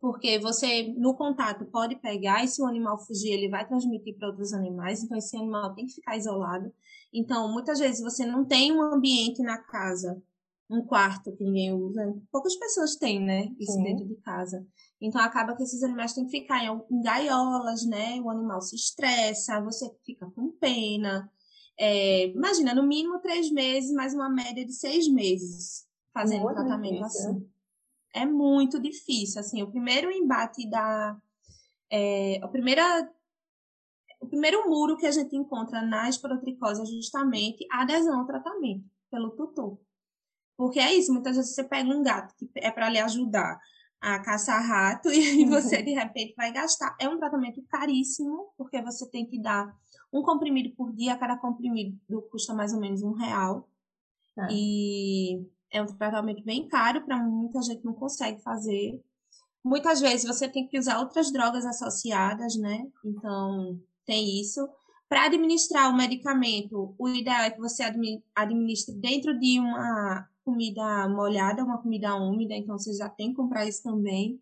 porque 0.00 0.38
você 0.38 0.92
no 0.96 1.14
contato 1.14 1.64
pode 1.66 1.96
pegar 1.96 2.42
e 2.44 2.48
se 2.48 2.60
o 2.60 2.66
animal 2.66 2.98
fugir 2.98 3.32
ele 3.32 3.48
vai 3.48 3.66
transmitir 3.66 4.16
para 4.18 4.28
outros 4.28 4.52
animais, 4.52 5.02
então 5.02 5.16
esse 5.16 5.36
animal 5.36 5.74
tem 5.74 5.86
que 5.86 5.94
ficar 5.94 6.16
isolado. 6.16 6.72
Então 7.12 7.52
muitas 7.52 7.78
vezes 7.78 8.00
você 8.02 8.26
não 8.26 8.44
tem 8.44 8.72
um 8.72 8.82
ambiente 8.82 9.42
na 9.42 9.58
casa, 9.58 10.20
um 10.72 10.84
quarto 10.84 11.32
que 11.36 11.44
ninguém 11.44 11.72
usa, 11.72 12.14
poucas 12.30 12.56
pessoas 12.56 12.96
têm, 12.96 13.20
né, 13.20 13.50
isso 13.58 13.72
Sim. 13.72 13.84
dentro 13.84 14.06
de 14.06 14.16
casa. 14.16 14.66
Então 15.00 15.20
acaba 15.20 15.54
que 15.56 15.62
esses 15.62 15.82
animais 15.82 16.12
têm 16.12 16.24
que 16.24 16.30
ficar 16.30 16.64
em, 16.64 17.02
gaiolas, 17.02 17.84
né? 17.84 18.20
O 18.20 18.30
animal 18.30 18.60
se 18.60 18.76
estressa, 18.76 19.60
você 19.60 19.90
fica 20.04 20.30
com 20.30 20.52
pena. 20.52 21.30
É, 21.78 22.26
imagina, 22.28 22.72
no 22.72 22.86
mínimo 22.86 23.18
três 23.18 23.50
meses, 23.50 23.92
mais 23.92 24.14
uma 24.14 24.28
média 24.28 24.64
de 24.64 24.72
seis 24.72 25.08
meses 25.08 25.86
fazendo 26.14 26.42
Muito 26.42 26.54
tratamento 26.54 27.02
difícil. 27.02 27.30
assim 27.30 27.52
é 28.12 28.26
muito 28.26 28.78
difícil. 28.80 29.40
Assim, 29.40 29.62
o 29.62 29.70
primeiro 29.70 30.10
embate 30.10 30.68
da. 30.68 31.16
É, 31.90 32.38
a 32.42 32.48
primeira, 32.48 33.10
o 34.20 34.26
primeiro 34.26 34.68
muro 34.68 34.96
que 34.96 35.06
a 35.06 35.10
gente 35.10 35.36
encontra 35.36 35.82
na 35.82 36.08
esporotricose 36.08 36.82
é 36.82 36.86
justamente 36.86 37.66
a 37.70 37.82
adesão 37.82 38.20
ao 38.20 38.26
tratamento 38.26 38.84
pelo 39.10 39.30
tutor. 39.30 39.78
Porque 40.56 40.78
é 40.78 40.94
isso, 40.94 41.12
muitas 41.12 41.36
vezes 41.36 41.54
você 41.54 41.64
pega 41.64 41.88
um 41.88 42.02
gato 42.02 42.34
que 42.36 42.48
é 42.56 42.70
para 42.70 42.88
lhe 42.88 42.98
ajudar 42.98 43.58
a 44.00 44.18
caçar 44.18 44.60
rato 44.66 45.08
e 45.12 45.44
você 45.46 45.82
de 45.82 45.92
repente 45.92 46.34
vai 46.36 46.52
gastar. 46.52 46.96
É 47.00 47.08
um 47.08 47.18
tratamento 47.18 47.62
caríssimo, 47.68 48.52
porque 48.56 48.82
você 48.82 49.08
tem 49.08 49.24
que 49.24 49.40
dar 49.40 49.72
um 50.12 50.22
comprimido 50.22 50.74
por 50.76 50.92
dia, 50.92 51.16
cada 51.16 51.36
comprimido 51.36 51.96
custa 52.30 52.52
mais 52.52 52.72
ou 52.72 52.80
menos 52.80 53.02
um 53.02 53.12
real. 53.12 53.68
É. 54.38 54.48
E 54.50 55.46
é 55.70 55.80
um 55.80 55.86
tratamento 55.86 56.42
bem 56.42 56.68
caro, 56.68 57.04
para 57.04 57.16
muita 57.16 57.62
gente 57.62 57.84
não 57.84 57.94
consegue 57.94 58.42
fazer. 58.42 59.00
Muitas 59.64 60.00
vezes 60.00 60.26
você 60.26 60.48
tem 60.48 60.66
que 60.66 60.78
usar 60.78 60.98
outras 60.98 61.32
drogas 61.32 61.64
associadas, 61.64 62.56
né? 62.56 62.86
Então, 63.04 63.80
tem 64.04 64.40
isso. 64.40 64.68
Para 65.08 65.26
administrar 65.26 65.90
o 65.90 65.96
medicamento, 65.96 66.94
o 66.98 67.08
ideal 67.08 67.42
é 67.42 67.50
que 67.50 67.60
você 67.60 67.84
administre 68.34 68.94
dentro 68.94 69.38
de 69.38 69.60
uma 69.60 70.26
comida 70.44 71.08
molhada, 71.08 71.64
uma 71.64 71.78
comida 71.78 72.14
úmida, 72.14 72.54
então 72.54 72.78
você 72.78 72.92
já 72.94 73.08
tem 73.08 73.30
que 73.30 73.36
comprar 73.36 73.66
isso 73.66 73.82
também. 73.82 74.40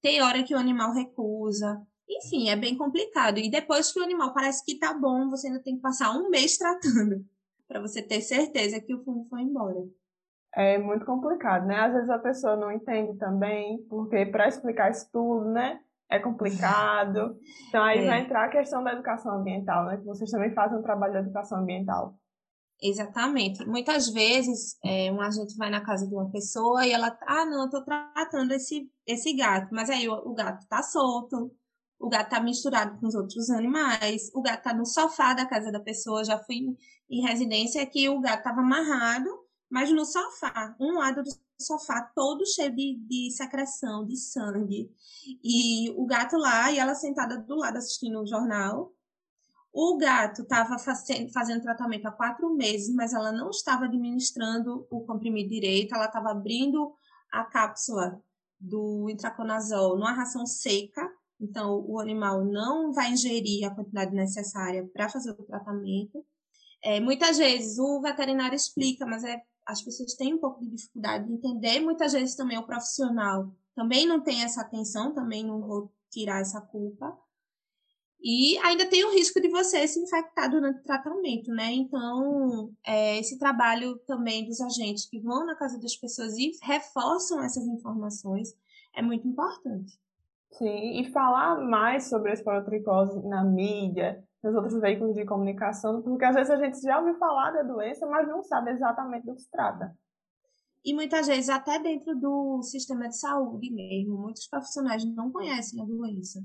Tem 0.00 0.22
hora 0.22 0.42
que 0.42 0.54
o 0.54 0.58
animal 0.58 0.92
recusa. 0.92 1.80
Enfim, 2.08 2.48
é 2.48 2.56
bem 2.56 2.76
complicado. 2.76 3.38
E 3.38 3.50
depois 3.50 3.92
que 3.92 4.00
o 4.00 4.02
animal 4.02 4.34
parece 4.34 4.64
que 4.64 4.78
tá 4.78 4.92
bom, 4.92 5.30
você 5.30 5.46
ainda 5.46 5.60
tem 5.60 5.76
que 5.76 5.82
passar 5.82 6.12
um 6.12 6.28
mês 6.28 6.56
tratando 6.58 7.24
para 7.68 7.80
você 7.80 8.02
ter 8.02 8.20
certeza 8.20 8.80
que 8.80 8.94
o 8.94 9.02
fungo 9.02 9.26
foi 9.28 9.42
embora 9.42 9.82
é 10.54 10.78
muito 10.78 11.04
complicado, 11.06 11.66
né? 11.66 11.76
Às 11.76 11.94
vezes 11.94 12.10
a 12.10 12.18
pessoa 12.18 12.56
não 12.56 12.70
entende 12.70 13.16
também, 13.18 13.82
porque 13.88 14.26
para 14.26 14.48
explicar 14.48 14.90
isso 14.90 15.08
tudo, 15.10 15.50
né? 15.50 15.80
É 16.10 16.18
complicado. 16.18 17.36
Então 17.68 17.82
aí 17.82 18.04
é. 18.04 18.06
vai 18.06 18.20
entrar 18.20 18.44
a 18.44 18.50
questão 18.50 18.84
da 18.84 18.92
educação 18.92 19.34
ambiental, 19.34 19.86
né? 19.86 19.96
Que 19.96 20.04
vocês 20.04 20.30
também 20.30 20.52
fazem 20.52 20.78
um 20.78 20.82
trabalho 20.82 21.12
de 21.14 21.18
educação 21.20 21.58
ambiental. 21.60 22.14
Exatamente. 22.82 23.64
Muitas 23.64 24.08
vezes 24.08 24.76
é, 24.84 25.12
um 25.12 25.20
agente 25.20 25.56
vai 25.56 25.70
na 25.70 25.80
casa 25.80 26.06
de 26.06 26.14
uma 26.14 26.28
pessoa 26.30 26.84
e 26.84 26.90
ela, 26.90 27.16
ah, 27.22 27.46
não, 27.46 27.64
eu 27.64 27.70
tô 27.70 27.82
tratando 27.82 28.52
esse, 28.52 28.90
esse 29.06 29.32
gato, 29.34 29.68
mas 29.72 29.88
aí 29.88 30.08
o, 30.08 30.14
o 30.14 30.34
gato 30.34 30.66
tá 30.66 30.82
solto, 30.82 31.54
o 31.98 32.08
gato 32.08 32.30
tá 32.30 32.40
misturado 32.40 32.98
com 32.98 33.06
os 33.06 33.14
outros 33.14 33.48
animais, 33.50 34.30
o 34.34 34.42
gato 34.42 34.64
tá 34.64 34.74
no 34.74 34.84
sofá 34.84 35.32
da 35.32 35.46
casa 35.46 35.70
da 35.70 35.78
pessoa, 35.78 36.24
já 36.24 36.38
fui 36.38 36.76
em 37.08 37.22
residência 37.22 37.86
que 37.86 38.08
o 38.08 38.20
gato 38.20 38.42
tava 38.42 38.60
amarrado 38.60 39.30
mas 39.72 39.90
no 39.90 40.04
sofá, 40.04 40.76
um 40.78 40.98
lado 40.98 41.22
do 41.22 41.30
sofá 41.58 42.02
todo 42.14 42.46
cheio 42.46 42.76
de, 42.76 42.94
de 43.08 43.30
secreção, 43.30 44.04
de 44.04 44.18
sangue. 44.18 44.94
E 45.42 45.88
o 45.96 46.04
gato 46.04 46.36
lá 46.36 46.70
e 46.70 46.78
ela 46.78 46.94
sentada 46.94 47.38
do 47.38 47.56
lado 47.56 47.78
assistindo 47.78 48.20
o 48.20 48.26
jornal. 48.26 48.92
O 49.72 49.96
gato 49.96 50.42
estava 50.42 50.76
fazendo 50.78 51.62
tratamento 51.62 52.06
há 52.06 52.12
quatro 52.12 52.54
meses, 52.54 52.94
mas 52.94 53.14
ela 53.14 53.32
não 53.32 53.48
estava 53.48 53.86
administrando 53.86 54.86
o 54.90 55.00
comprimido 55.00 55.48
direito, 55.48 55.94
ela 55.94 56.06
estava 56.06 56.30
abrindo 56.30 56.92
a 57.32 57.44
cápsula 57.44 58.22
do 58.60 59.08
intraconazol 59.08 59.96
numa 59.96 60.12
ração 60.12 60.44
seca, 60.46 61.10
então 61.40 61.84
o 61.88 61.98
animal 61.98 62.44
não 62.44 62.92
vai 62.92 63.12
ingerir 63.12 63.66
a 63.66 63.74
quantidade 63.74 64.14
necessária 64.14 64.86
para 64.92 65.08
fazer 65.08 65.30
o 65.30 65.42
tratamento. 65.42 66.24
É, 66.84 67.00
muitas 67.00 67.38
vezes 67.38 67.78
o 67.78 68.00
veterinário 68.00 68.54
explica, 68.54 69.06
mas 69.06 69.24
é 69.24 69.40
as 69.64 69.80
pessoas 69.80 70.14
têm 70.14 70.34
um 70.34 70.38
pouco 70.38 70.60
de 70.60 70.68
dificuldade 70.68 71.26
de 71.26 71.32
entender. 71.32 71.80
Muitas 71.80 72.12
vezes 72.12 72.34
também 72.34 72.58
o 72.58 72.66
profissional 72.66 73.50
também 73.74 74.06
não 74.06 74.20
tem 74.20 74.42
essa 74.42 74.60
atenção, 74.60 75.14
também 75.14 75.44
não 75.44 75.60
vou 75.60 75.92
tirar 76.10 76.40
essa 76.40 76.60
culpa. 76.60 77.16
E 78.24 78.56
ainda 78.58 78.86
tem 78.86 79.04
o 79.04 79.12
risco 79.12 79.40
de 79.40 79.48
você 79.48 79.86
se 79.88 79.98
infectar 79.98 80.48
durante 80.48 80.78
o 80.78 80.84
tratamento, 80.84 81.50
né? 81.50 81.72
Então, 81.72 82.72
é, 82.86 83.18
esse 83.18 83.36
trabalho 83.36 83.98
também 84.06 84.46
dos 84.46 84.60
agentes 84.60 85.06
que 85.06 85.18
vão 85.18 85.44
na 85.44 85.56
casa 85.56 85.78
das 85.80 85.96
pessoas 85.96 86.38
e 86.38 86.52
reforçam 86.62 87.42
essas 87.42 87.66
informações 87.66 88.54
é 88.94 89.02
muito 89.02 89.26
importante. 89.26 89.98
Sim, 90.52 91.00
e 91.00 91.10
falar 91.10 91.60
mais 91.60 92.08
sobre 92.08 92.30
a 92.30 92.34
esporotricose 92.34 93.26
na 93.26 93.42
mídia, 93.42 94.22
nos 94.42 94.54
outros 94.54 94.80
veículos 94.80 95.14
de 95.14 95.24
comunicação, 95.24 96.00
porque 96.02 96.24
às 96.24 96.34
vezes 96.34 96.50
a 96.50 96.56
gente 96.56 96.80
já 96.80 97.00
ouviu 97.00 97.16
falar 97.16 97.50
da 97.50 97.62
doença, 97.62 98.06
mas 98.06 98.28
não 98.28 98.42
sabe 98.44 98.70
exatamente 98.70 99.26
do 99.26 99.34
que 99.34 99.42
se 99.42 99.50
trata. 99.50 99.96
E 100.84 100.94
muitas 100.94 101.26
vezes, 101.26 101.48
até 101.48 101.78
dentro 101.78 102.14
do 102.16 102.60
sistema 102.62 103.08
de 103.08 103.16
saúde 103.16 103.70
mesmo, 103.70 104.18
muitos 104.18 104.46
profissionais 104.48 105.04
não 105.04 105.30
conhecem 105.30 105.80
a 105.80 105.84
doença. 105.84 106.40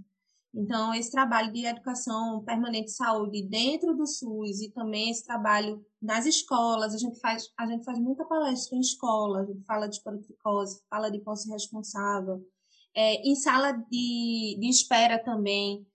Então, 0.54 0.94
esse 0.94 1.12
trabalho 1.12 1.52
de 1.52 1.66
educação 1.66 2.44
permanente 2.44 2.86
de 2.86 2.94
saúde 2.94 3.44
dentro 3.44 3.96
do 3.96 4.08
SUS 4.08 4.62
e 4.62 4.72
também 4.72 5.12
esse 5.12 5.24
trabalho 5.24 5.86
nas 6.02 6.26
escolas, 6.26 6.96
a 6.96 6.98
gente 6.98 7.20
faz, 7.20 7.52
a 7.58 7.68
gente 7.68 7.84
faz 7.84 8.00
muita 8.00 8.26
palestra 8.26 8.76
em 8.76 8.80
escola, 8.80 9.42
a 9.42 9.46
gente 9.46 9.64
fala 9.66 9.88
de 9.88 9.96
esporotricose, 9.96 10.82
fala 10.90 11.12
de 11.12 11.20
posse 11.20 11.50
responsável, 11.50 12.42
é, 12.96 13.16
em 13.28 13.36
sala 13.36 13.74
de, 13.74 14.58
de 14.60 14.70
espera 14.70 15.24
também, 15.24 15.86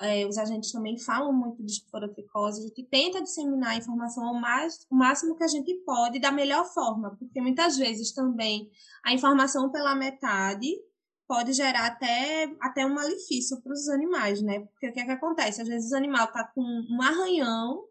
é, 0.00 0.26
os 0.26 0.38
agentes 0.38 0.72
também 0.72 0.98
falam 0.98 1.32
muito 1.32 1.62
de 1.62 1.72
esporotricose, 1.72 2.60
a 2.60 2.66
gente 2.66 2.82
tenta 2.84 3.22
disseminar 3.22 3.70
a 3.70 3.76
informação 3.76 4.26
ao 4.26 4.34
mais, 4.34 4.86
o 4.90 4.94
máximo 4.94 5.36
que 5.36 5.44
a 5.44 5.48
gente 5.48 5.72
pode, 5.84 6.18
da 6.18 6.32
melhor 6.32 6.64
forma, 6.66 7.16
porque 7.18 7.40
muitas 7.40 7.76
vezes 7.76 8.12
também 8.12 8.70
a 9.04 9.12
informação 9.12 9.70
pela 9.70 9.94
metade 9.94 10.74
pode 11.30 11.52
gerar 11.52 11.86
até, 11.86 12.52
até 12.60 12.84
um 12.84 12.92
malefício 12.92 13.62
para 13.62 13.72
os 13.72 13.88
animais, 13.88 14.42
né? 14.42 14.66
Porque 14.66 14.88
o 14.88 14.92
que, 14.92 14.98
é 14.98 15.04
que 15.04 15.12
acontece? 15.12 15.62
Às 15.62 15.68
vezes 15.68 15.92
o 15.92 15.96
animal 15.96 16.24
está 16.24 16.42
com 16.42 16.60
um 16.60 17.00
arranhão, 17.00 17.84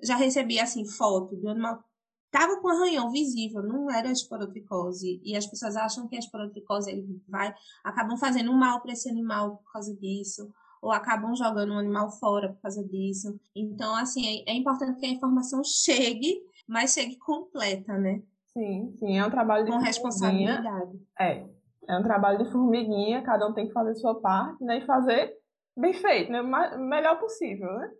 já 0.00 0.14
recebi 0.14 0.60
assim 0.60 0.86
foto 0.86 1.34
do 1.34 1.48
animal 1.48 1.82
tava 2.30 2.60
com 2.60 2.68
arranhão 2.68 3.10
visível, 3.10 3.62
não 3.64 3.90
era 3.90 4.12
esporotricose, 4.12 5.20
e 5.24 5.34
as 5.34 5.44
pessoas 5.44 5.74
acham 5.74 6.06
que 6.06 6.14
a 6.14 6.20
esporotricose 6.20 6.88
ele 6.88 7.20
vai 7.26 7.52
acabam 7.82 8.16
fazendo 8.16 8.52
mal 8.52 8.80
para 8.80 8.92
esse 8.92 9.08
animal 9.08 9.56
por 9.56 9.72
causa 9.72 9.92
disso 9.96 10.48
ou 10.80 10.92
acabam 10.92 11.34
jogando 11.34 11.72
o 11.72 11.78
animal 11.78 12.12
fora 12.12 12.52
por 12.52 12.62
causa 12.62 12.84
disso. 12.84 13.40
Então, 13.56 13.96
assim, 13.96 14.44
é, 14.46 14.52
é 14.52 14.54
importante 14.54 15.00
que 15.00 15.06
a 15.06 15.10
informação 15.10 15.62
chegue, 15.66 16.40
mas 16.68 16.92
chegue 16.92 17.16
completa, 17.16 17.98
né? 17.98 18.22
Sim, 18.52 18.94
sim, 19.00 19.18
é 19.18 19.26
um 19.26 19.30
trabalho 19.30 19.64
de 19.64 19.72
Com 19.72 19.78
responsabilidade. 19.78 21.00
É, 21.18 21.44
é 21.88 21.96
um 21.96 22.02
trabalho 22.02 22.44
de 22.44 22.50
formiguinha, 22.52 23.22
cada 23.22 23.48
um 23.48 23.54
tem 23.54 23.66
que 23.66 23.72
fazer 23.72 23.92
a 23.92 23.94
sua 23.94 24.20
parte, 24.20 24.62
né? 24.62 24.78
E 24.78 24.86
fazer 24.86 25.34
bem 25.76 25.94
feito, 25.94 26.30
né? 26.30 26.42
O 26.42 26.78
melhor 26.78 27.18
possível, 27.18 27.72
né? 27.72 27.90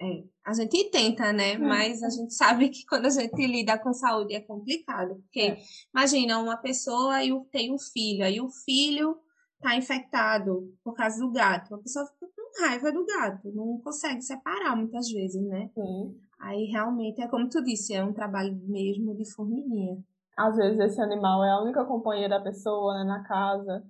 É, 0.00 0.22
a 0.46 0.52
gente 0.54 0.90
tenta, 0.90 1.32
né? 1.32 1.52
É. 1.52 1.58
Mas 1.58 2.02
a 2.04 2.10
gente 2.10 2.32
sabe 2.32 2.68
que 2.68 2.86
quando 2.86 3.06
a 3.06 3.10
gente 3.10 3.44
lida 3.44 3.76
com 3.76 3.92
saúde 3.92 4.34
é 4.34 4.40
complicado. 4.40 5.16
Porque, 5.16 5.40
é. 5.40 5.58
imagina, 5.92 6.38
uma 6.38 6.56
pessoa 6.56 7.16
tem 7.50 7.74
um 7.74 7.78
filho, 7.78 8.24
aí 8.24 8.40
o 8.40 8.48
filho 8.48 9.18
tá 9.60 9.76
infectado 9.76 10.72
por 10.84 10.94
causa 10.94 11.18
do 11.18 11.32
gato. 11.32 11.74
A 11.74 11.78
pessoa 11.78 12.06
fica 12.06 12.28
com 12.36 12.64
raiva 12.64 12.92
do 12.92 13.04
gato, 13.04 13.50
não 13.52 13.80
consegue 13.82 14.22
separar 14.22 14.76
muitas 14.76 15.10
vezes, 15.10 15.42
né? 15.42 15.68
Sim. 15.74 16.16
Aí 16.38 16.66
realmente 16.66 17.20
é 17.20 17.26
como 17.26 17.48
tu 17.48 17.60
disse, 17.64 17.92
é 17.92 18.04
um 18.04 18.12
trabalho 18.12 18.56
mesmo 18.62 19.16
de 19.16 19.28
formiguinha. 19.32 19.98
Às 20.38 20.56
vezes 20.56 20.78
esse 20.78 21.00
animal 21.00 21.44
é 21.44 21.50
a 21.50 21.60
única 21.60 21.84
companhia 21.84 22.28
da 22.28 22.40
pessoa 22.40 22.96
né, 22.96 23.04
na 23.04 23.24
casa. 23.24 23.84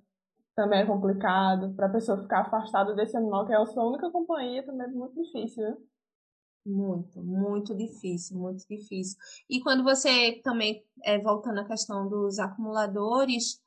Também 0.55 0.79
é 0.79 0.85
complicado. 0.85 1.75
Para 1.75 1.85
a 1.85 1.91
pessoa 1.91 2.19
ficar 2.23 2.41
afastada 2.41 2.95
desse 2.95 3.15
animal, 3.15 3.45
que 3.45 3.53
é 3.53 3.55
a 3.55 3.65
sua 3.67 3.87
única 3.87 4.09
companhia, 4.09 4.65
também 4.65 4.87
é 4.87 4.89
muito 4.89 5.13
difícil, 5.13 5.61
né? 5.61 5.77
Muito, 6.65 7.21
muito 7.21 7.75
difícil, 7.75 8.35
muito 8.39 8.67
difícil. 8.67 9.15
E 9.47 9.61
quando 9.61 9.83
você 9.83 10.41
também, 10.43 10.83
é, 11.03 11.19
voltando 11.19 11.59
à 11.59 11.65
questão 11.65 12.09
dos 12.09 12.39
acumuladores, 12.39 13.61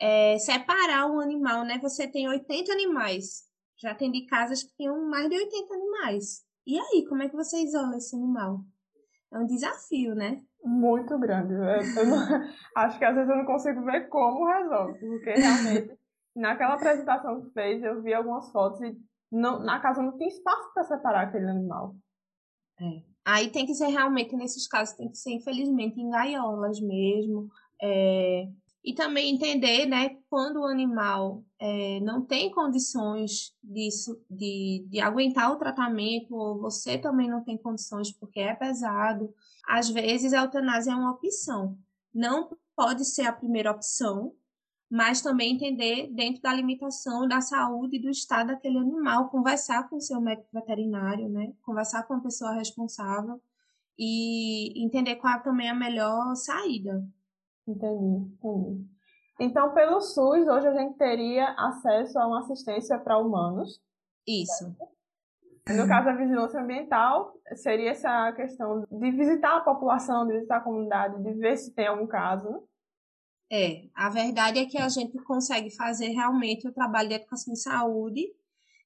é, 0.00 0.38
separar 0.38 1.06
um 1.06 1.20
animal, 1.20 1.62
né? 1.62 1.78
Você 1.82 2.08
tem 2.08 2.26
80 2.26 2.72
animais. 2.72 3.44
Já 3.76 3.94
tem 3.94 4.10
de 4.10 4.24
casas 4.24 4.62
que 4.62 4.74
tinham 4.76 5.10
mais 5.10 5.28
de 5.28 5.36
80 5.36 5.74
animais. 5.74 6.42
E 6.66 6.78
aí, 6.78 7.04
como 7.06 7.22
é 7.22 7.28
que 7.28 7.36
você 7.36 7.62
isola 7.62 7.98
esse 7.98 8.16
animal? 8.16 8.60
É 9.30 9.38
um 9.38 9.46
desafio, 9.46 10.14
né? 10.14 10.42
Muito 10.64 11.18
grande. 11.18 11.52
Eu, 11.52 12.06
não, 12.06 12.18
acho 12.76 12.98
que 12.98 13.04
às 13.04 13.14
vezes 13.14 13.28
eu 13.28 13.36
não 13.36 13.44
consigo 13.44 13.84
ver 13.84 14.08
como 14.08 14.46
resolve, 14.46 14.98
porque 14.98 15.30
realmente, 15.30 15.98
naquela 16.34 16.74
apresentação 16.74 17.42
que 17.42 17.50
fez, 17.50 17.82
eu 17.82 18.02
vi 18.02 18.14
algumas 18.14 18.50
fotos 18.50 18.80
e 18.80 18.96
não, 19.30 19.60
na 19.60 19.78
casa 19.80 20.02
não 20.02 20.16
tem 20.16 20.28
espaço 20.28 20.72
para 20.72 20.84
separar 20.84 21.22
aquele 21.24 21.50
animal. 21.50 21.94
É. 22.80 23.02
Aí 23.26 23.50
tem 23.50 23.66
que 23.66 23.74
ser 23.74 23.88
realmente, 23.88 24.36
nesses 24.36 24.66
casos, 24.66 24.96
tem 24.96 25.10
que 25.10 25.18
ser, 25.18 25.32
infelizmente, 25.32 26.00
em 26.00 26.10
gaiolas 26.10 26.80
mesmo. 26.80 27.48
É, 27.82 28.48
e 28.84 28.94
também 28.94 29.34
entender, 29.34 29.86
né, 29.86 30.16
quando 30.34 30.56
o 30.62 30.66
animal 30.66 31.44
é, 31.60 32.00
não 32.00 32.20
tem 32.20 32.50
condições 32.50 33.56
disso, 33.62 34.20
de, 34.28 34.84
de 34.90 34.98
aguentar 34.98 35.52
o 35.52 35.56
tratamento, 35.56 36.34
ou 36.34 36.58
você 36.58 36.98
também 36.98 37.30
não 37.30 37.40
tem 37.44 37.56
condições 37.56 38.10
porque 38.10 38.40
é 38.40 38.52
pesado, 38.52 39.32
às 39.64 39.88
vezes 39.88 40.32
a 40.32 40.40
eutanásia 40.40 40.90
é 40.90 40.96
uma 40.96 41.12
opção. 41.12 41.78
Não 42.12 42.50
pode 42.74 43.04
ser 43.04 43.26
a 43.26 43.32
primeira 43.32 43.70
opção, 43.70 44.34
mas 44.90 45.22
também 45.22 45.54
entender 45.54 46.08
dentro 46.12 46.42
da 46.42 46.52
limitação 46.52 47.28
da 47.28 47.40
saúde 47.40 47.98
e 47.98 48.02
do 48.02 48.10
estado 48.10 48.48
daquele 48.48 48.78
animal, 48.78 49.28
conversar 49.28 49.88
com 49.88 49.98
o 49.98 50.00
seu 50.00 50.20
médico 50.20 50.48
veterinário, 50.52 51.28
né, 51.28 51.52
conversar 51.62 52.08
com 52.08 52.14
a 52.14 52.20
pessoa 52.20 52.54
responsável 52.54 53.40
e 53.96 54.84
entender 54.84 55.14
qual 55.14 55.34
é 55.34 55.38
também 55.44 55.70
a 55.70 55.74
melhor 55.76 56.34
saída. 56.34 57.06
Entendi, 57.68 58.32
entendi. 58.42 58.93
Então, 59.40 59.74
pelo 59.74 60.00
SUS, 60.00 60.46
hoje 60.46 60.68
a 60.68 60.74
gente 60.74 60.96
teria 60.96 61.50
acesso 61.58 62.18
a 62.18 62.26
uma 62.26 62.40
assistência 62.40 62.98
para 62.98 63.18
humanos. 63.18 63.80
Isso. 64.26 64.74
No 65.68 65.88
caso 65.88 66.06
da 66.06 66.14
vigilância 66.14 66.60
ambiental, 66.60 67.34
seria 67.56 67.90
essa 67.90 68.32
questão 68.32 68.84
de 68.90 69.10
visitar 69.10 69.56
a 69.56 69.60
população, 69.60 70.26
de 70.26 70.34
visitar 70.34 70.58
a 70.58 70.60
comunidade, 70.60 71.22
de 71.22 71.32
ver 71.32 71.56
se 71.56 71.74
tem 71.74 71.86
algum 71.86 72.06
caso. 72.06 72.62
É, 73.50 73.88
a 73.94 74.10
verdade 74.10 74.58
é 74.58 74.66
que 74.66 74.78
a 74.78 74.88
gente 74.88 75.16
consegue 75.24 75.74
fazer 75.74 76.08
realmente 76.08 76.68
o 76.68 76.72
trabalho 76.72 77.08
de 77.08 77.14
educação 77.14 77.52
em 77.52 77.56
saúde, 77.56 78.26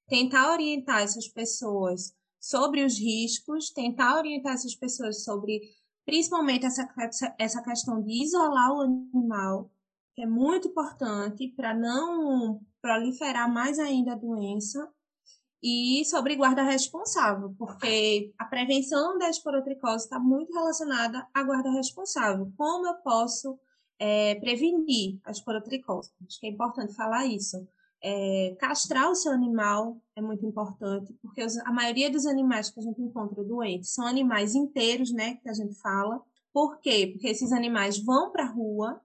tentar 0.06 0.52
orientar 0.52 1.02
essas 1.02 1.28
pessoas 1.28 2.14
sobre 2.40 2.84
os 2.84 2.98
riscos, 2.98 3.70
tentar 3.70 4.16
orientar 4.16 4.54
essas 4.54 4.74
pessoas 4.74 5.24
sobre 5.24 5.60
principalmente 6.06 6.64
essa, 6.64 6.88
essa 7.38 7.62
questão 7.62 8.00
de 8.02 8.22
isolar 8.22 8.72
o 8.72 8.80
animal, 8.80 9.70
que 10.18 10.22
é 10.22 10.26
muito 10.26 10.66
importante 10.66 11.46
para 11.56 11.72
não 11.72 12.60
proliferar 12.82 13.48
mais 13.48 13.78
ainda 13.78 14.14
a 14.14 14.16
doença, 14.16 14.92
e 15.62 16.04
sobre 16.06 16.34
guarda 16.34 16.62
responsável, 16.62 17.54
porque 17.56 18.32
a 18.36 18.44
prevenção 18.44 19.16
da 19.16 19.30
esporotricose 19.30 20.04
está 20.04 20.18
muito 20.18 20.52
relacionada 20.52 21.24
à 21.32 21.42
guarda 21.44 21.70
responsável. 21.70 22.52
Como 22.56 22.88
eu 22.88 22.94
posso 22.94 23.60
é, 23.96 24.34
prevenir 24.36 25.20
a 25.24 25.30
esporotricose? 25.30 26.10
Acho 26.26 26.40
que 26.40 26.46
é 26.48 26.50
importante 26.50 26.94
falar 26.94 27.24
isso. 27.26 27.56
É, 28.02 28.56
castrar 28.58 29.08
o 29.10 29.14
seu 29.14 29.30
animal 29.30 30.00
é 30.16 30.20
muito 30.20 30.44
importante, 30.44 31.12
porque 31.22 31.44
os, 31.44 31.56
a 31.58 31.72
maioria 31.72 32.10
dos 32.10 32.26
animais 32.26 32.70
que 32.70 32.80
a 32.80 32.82
gente 32.82 33.00
encontra 33.00 33.44
doentes 33.44 33.94
são 33.94 34.04
animais 34.04 34.56
inteiros, 34.56 35.12
né, 35.12 35.36
que 35.36 35.48
a 35.48 35.54
gente 35.54 35.76
fala. 35.76 36.20
Por 36.52 36.80
quê? 36.80 37.10
Porque 37.12 37.28
esses 37.28 37.52
animais 37.52 37.98
vão 37.98 38.32
para 38.32 38.44
a 38.44 38.50
rua 38.50 39.00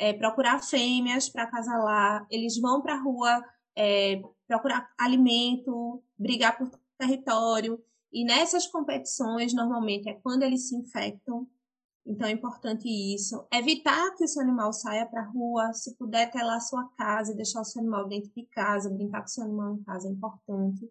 é, 0.00 0.14
procurar 0.14 0.62
fêmeas 0.62 1.28
para 1.28 1.42
acasalar, 1.42 2.26
eles 2.30 2.58
vão 2.58 2.80
para 2.80 2.94
a 2.94 3.00
rua 3.00 3.44
é, 3.76 4.22
procurar 4.48 4.90
alimento, 4.98 6.02
brigar 6.18 6.56
por 6.56 6.70
território, 6.98 7.78
e 8.10 8.24
nessas 8.24 8.66
competições, 8.66 9.52
normalmente, 9.52 10.08
é 10.08 10.14
quando 10.14 10.42
eles 10.42 10.68
se 10.68 10.74
infectam, 10.74 11.46
então 12.04 12.26
é 12.26 12.30
importante 12.30 12.88
isso. 12.88 13.46
Evitar 13.52 14.14
que 14.16 14.24
o 14.24 14.28
seu 14.28 14.42
animal 14.42 14.72
saia 14.72 15.04
para 15.04 15.20
a 15.20 15.28
rua, 15.28 15.72
se 15.74 15.94
puder 15.96 16.30
ter 16.30 16.42
lá 16.42 16.56
a 16.56 16.60
sua 16.60 16.88
casa, 16.96 17.34
deixar 17.34 17.60
o 17.60 17.64
seu 17.64 17.80
animal 17.82 18.08
dentro 18.08 18.30
de 18.34 18.46
casa, 18.46 18.88
brincar 18.88 19.20
com 19.20 19.26
o 19.26 19.30
seu 19.30 19.44
animal 19.44 19.74
em 19.74 19.82
casa 19.84 20.08
é 20.08 20.10
importante. 20.10 20.90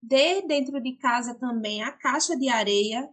Dê 0.00 0.42
dentro 0.42 0.80
de 0.80 0.92
casa 0.92 1.34
também 1.34 1.82
a 1.82 1.90
caixa 1.90 2.36
de 2.36 2.48
areia, 2.48 3.10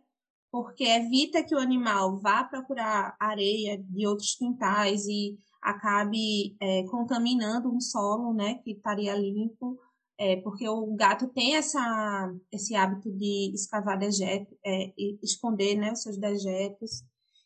porque 0.56 0.86
evita 0.86 1.44
que 1.44 1.54
o 1.54 1.60
animal 1.60 2.18
vá 2.18 2.42
procurar 2.42 3.14
areia 3.20 3.78
de 3.78 4.08
outros 4.08 4.36
quintais 4.36 5.06
e 5.06 5.38
acabe 5.62 6.56
é, 6.62 6.84
contaminando 6.84 7.70
um 7.70 7.82
solo, 7.82 8.34
né, 8.34 8.56
que 8.64 8.72
estaria 8.72 9.14
limpo, 9.18 9.78
é, 10.18 10.38
porque 10.38 10.66
o 10.70 10.96
gato 10.96 11.28
tem 11.28 11.58
essa, 11.58 12.34
esse 12.50 12.74
hábito 12.74 13.12
de 13.12 13.52
escavar 13.54 14.00
dejetos, 14.00 14.58
é, 14.66 14.94
esconder, 15.22 15.76
né, 15.76 15.92
os 15.92 16.04
seus 16.04 16.18
dejetos. 16.18 17.04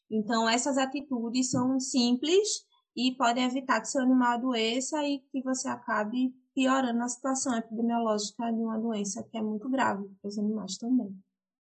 Então, 0.08 0.48
essas 0.48 0.78
atitudes 0.78 1.50
são 1.50 1.80
simples 1.80 2.63
e 2.95 3.15
podem 3.17 3.43
evitar 3.43 3.82
que 3.82 3.88
seu 3.88 4.04
animal 4.04 4.34
adoeça 4.34 5.04
e 5.04 5.17
que 5.32 5.41
você 5.41 5.67
acabe 5.67 6.32
piorando 6.54 7.02
a 7.02 7.08
situação 7.08 7.58
epidemiológica 7.58 8.52
de 8.52 8.60
uma 8.62 8.78
doença 8.78 9.24
que 9.24 9.36
é 9.36 9.41
muito 9.41 9.67
grave 9.67 10.08
para 10.22 10.28
os 10.30 10.38
animais 10.38 10.78
também. 10.78 11.19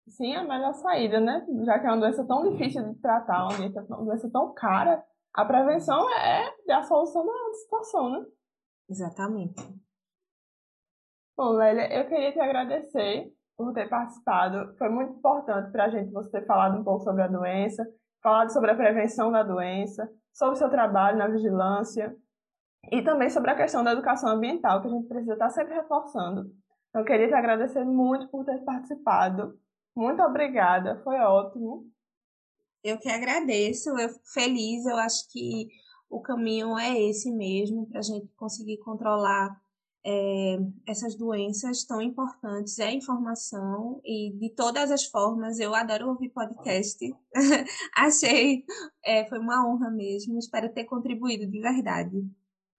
Sim, 0.09 0.35
é 0.35 0.39
a 0.39 0.45
melhor 0.45 0.75
saída, 0.75 1.19
né? 1.19 1.45
Já 1.65 1.79
que 1.79 1.87
é 1.87 1.91
uma 1.91 2.01
doença 2.01 2.25
tão 2.27 2.51
difícil 2.51 2.83
de 2.93 3.01
tratar, 3.01 3.49
uma 3.49 4.05
doença 4.05 4.31
tão 4.31 4.53
cara, 4.53 5.03
a 5.33 5.45
prevenção 5.45 6.09
é 6.11 6.53
a 6.71 6.83
solução 6.83 7.27
da 7.27 7.55
situação, 7.55 8.11
né? 8.11 8.27
Exatamente. 8.89 9.61
Bom, 11.37 11.51
Lélia, 11.51 11.93
eu 11.93 12.07
queria 12.07 12.33
te 12.33 12.39
agradecer 12.39 13.33
por 13.57 13.73
ter 13.73 13.89
participado. 13.89 14.77
Foi 14.77 14.89
muito 14.89 15.15
importante 15.15 15.73
para 15.73 15.87
a 15.87 15.89
gente 15.89 16.13
você 16.13 16.31
ter 16.31 16.47
falado 16.47 16.79
um 16.79 16.85
pouco 16.85 17.03
sobre 17.03 17.23
a 17.23 17.27
doença, 17.29 17.85
falado 18.23 18.53
sobre 18.53 18.71
a 18.71 18.77
prevenção 18.77 19.33
da 19.33 19.43
doença, 19.43 20.09
sobre 20.33 20.55
o 20.55 20.59
seu 20.59 20.71
trabalho 20.71 21.19
na 21.19 21.29
vigilância. 21.29 22.15
E 22.93 23.03
também 23.03 23.31
sobre 23.31 23.51
a 23.51 23.57
questão 23.57 23.83
da 23.83 23.93
educação 23.93 24.29
ambiental, 24.29 24.83
que 24.83 24.89
a 24.89 24.91
gente 24.91 25.09
precisa 25.09 25.33
estar 25.33 25.49
sempre 25.49 25.75
reforçando. 25.75 26.51
Eu 26.95 27.05
queria 27.05 27.27
te 27.27 27.35
agradecer 27.35 27.85
muito 27.85 28.29
por 28.29 28.45
ter 28.45 28.63
participado. 28.63 29.59
Muito 29.95 30.23
obrigada, 30.23 31.01
foi 31.03 31.17
ótimo. 31.17 31.91
Eu 32.83 32.99
que 32.99 33.09
agradeço, 33.09 33.91
eu 33.99 34.09
fico 34.09 34.29
feliz, 34.33 34.85
eu 34.85 34.97
acho 34.97 35.29
que 35.31 35.69
o 36.11 36.21
caminho 36.21 36.79
é 36.79 37.01
esse 37.01 37.31
mesmo, 37.33 37.87
para 37.87 38.01
a 38.01 38.03
gente 38.03 38.29
conseguir 38.37 38.79
controlar 38.79 39.59
é, 40.05 40.59
essas 40.87 41.15
doenças 41.15 41.85
tão 41.85 42.03
importantes, 42.03 42.79
é 42.79 42.89
a 42.89 42.93
informação 42.93 44.01
e 44.05 44.33
de 44.39 44.51
todas 44.51 44.91
as 44.91 45.07
formas, 45.07 45.59
eu 45.59 45.75
adoro 45.75 46.09
ouvir 46.11 46.29
podcast, 46.29 46.99
achei, 47.97 48.65
é, 49.03 49.25
foi 49.27 49.39
uma 49.39 49.67
honra 49.67 49.91
mesmo, 49.91 50.39
espero 50.39 50.73
ter 50.73 50.85
contribuído 50.85 51.47
de 51.47 51.61
verdade. 51.61 52.23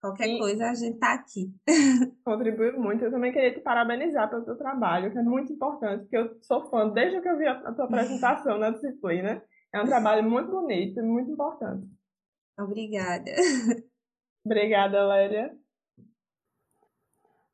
Qualquer 0.02 0.26
Sim. 0.26 0.38
coisa, 0.40 0.70
a 0.70 0.74
gente 0.74 1.00
tá 1.00 1.14
aqui. 1.14 1.52
Contribuiu 2.24 2.80
muito. 2.80 3.04
Eu 3.04 3.12
também 3.12 3.32
queria 3.32 3.54
te 3.54 3.60
parabenizar 3.60 4.30
pelo 4.30 4.46
teu 4.46 4.58
trabalho, 4.58 5.12
que 5.12 5.18
é 5.18 5.24
muito 5.24 5.52
importante, 5.52 6.02
porque 6.02 6.18
eu 6.18 6.38
sou 6.44 6.70
fã 6.70 6.90
desde 6.90 7.22
que 7.22 7.28
eu 7.28 7.38
vi 7.38 7.48
a 7.48 7.74
tua 7.74 7.86
apresentação 7.86 8.58
na 8.58 8.70
disciplina. 8.70 9.42
É 9.74 9.82
um 9.82 9.86
trabalho 9.86 10.24
muito 10.24 10.52
bonito 10.52 11.00
e 11.00 11.04
muito 11.04 11.32
importante. 11.32 11.88
Obrigada. 12.58 13.32
Obrigada, 14.46 15.08
Lélia. 15.08 15.58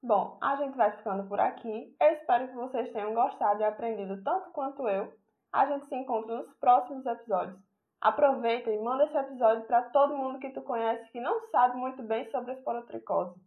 Bom, 0.04 0.38
a 0.42 0.56
gente 0.56 0.76
vai 0.76 0.96
ficando 0.98 1.28
por 1.28 1.40
aqui. 1.40 1.96
Eu 2.02 2.08
espero 2.14 2.48
que 2.48 2.56
vocês 2.56 2.92
tenham 2.92 3.14
gostado 3.14 3.62
e 3.62 3.64
aprendido 3.64 4.22
tanto 4.24 4.52
quanto 4.52 4.88
eu. 4.90 5.14
A 5.54 5.66
gente 5.68 5.88
se 5.88 5.96
encontra 5.96 6.38
nos 6.38 6.54
próximos 6.56 7.06
episódios. 7.06 7.71
Aproveita 8.02 8.72
e 8.72 8.80
manda 8.80 9.06
esse 9.06 9.16
episódio 9.16 9.64
para 9.66 9.84
todo 9.84 10.18
mundo 10.18 10.40
que 10.40 10.50
tu 10.50 10.62
conhece 10.64 11.10
que 11.12 11.22
não 11.22 11.48
sabe 11.50 11.78
muito 11.78 12.02
bem 12.02 12.30
sobre 12.32 12.52
a 12.52 12.54
esporotricose. 12.56 13.40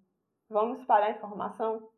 Vamos 0.48 0.78
espalhar 0.78 1.08
a 1.08 1.16
informação? 1.16 1.88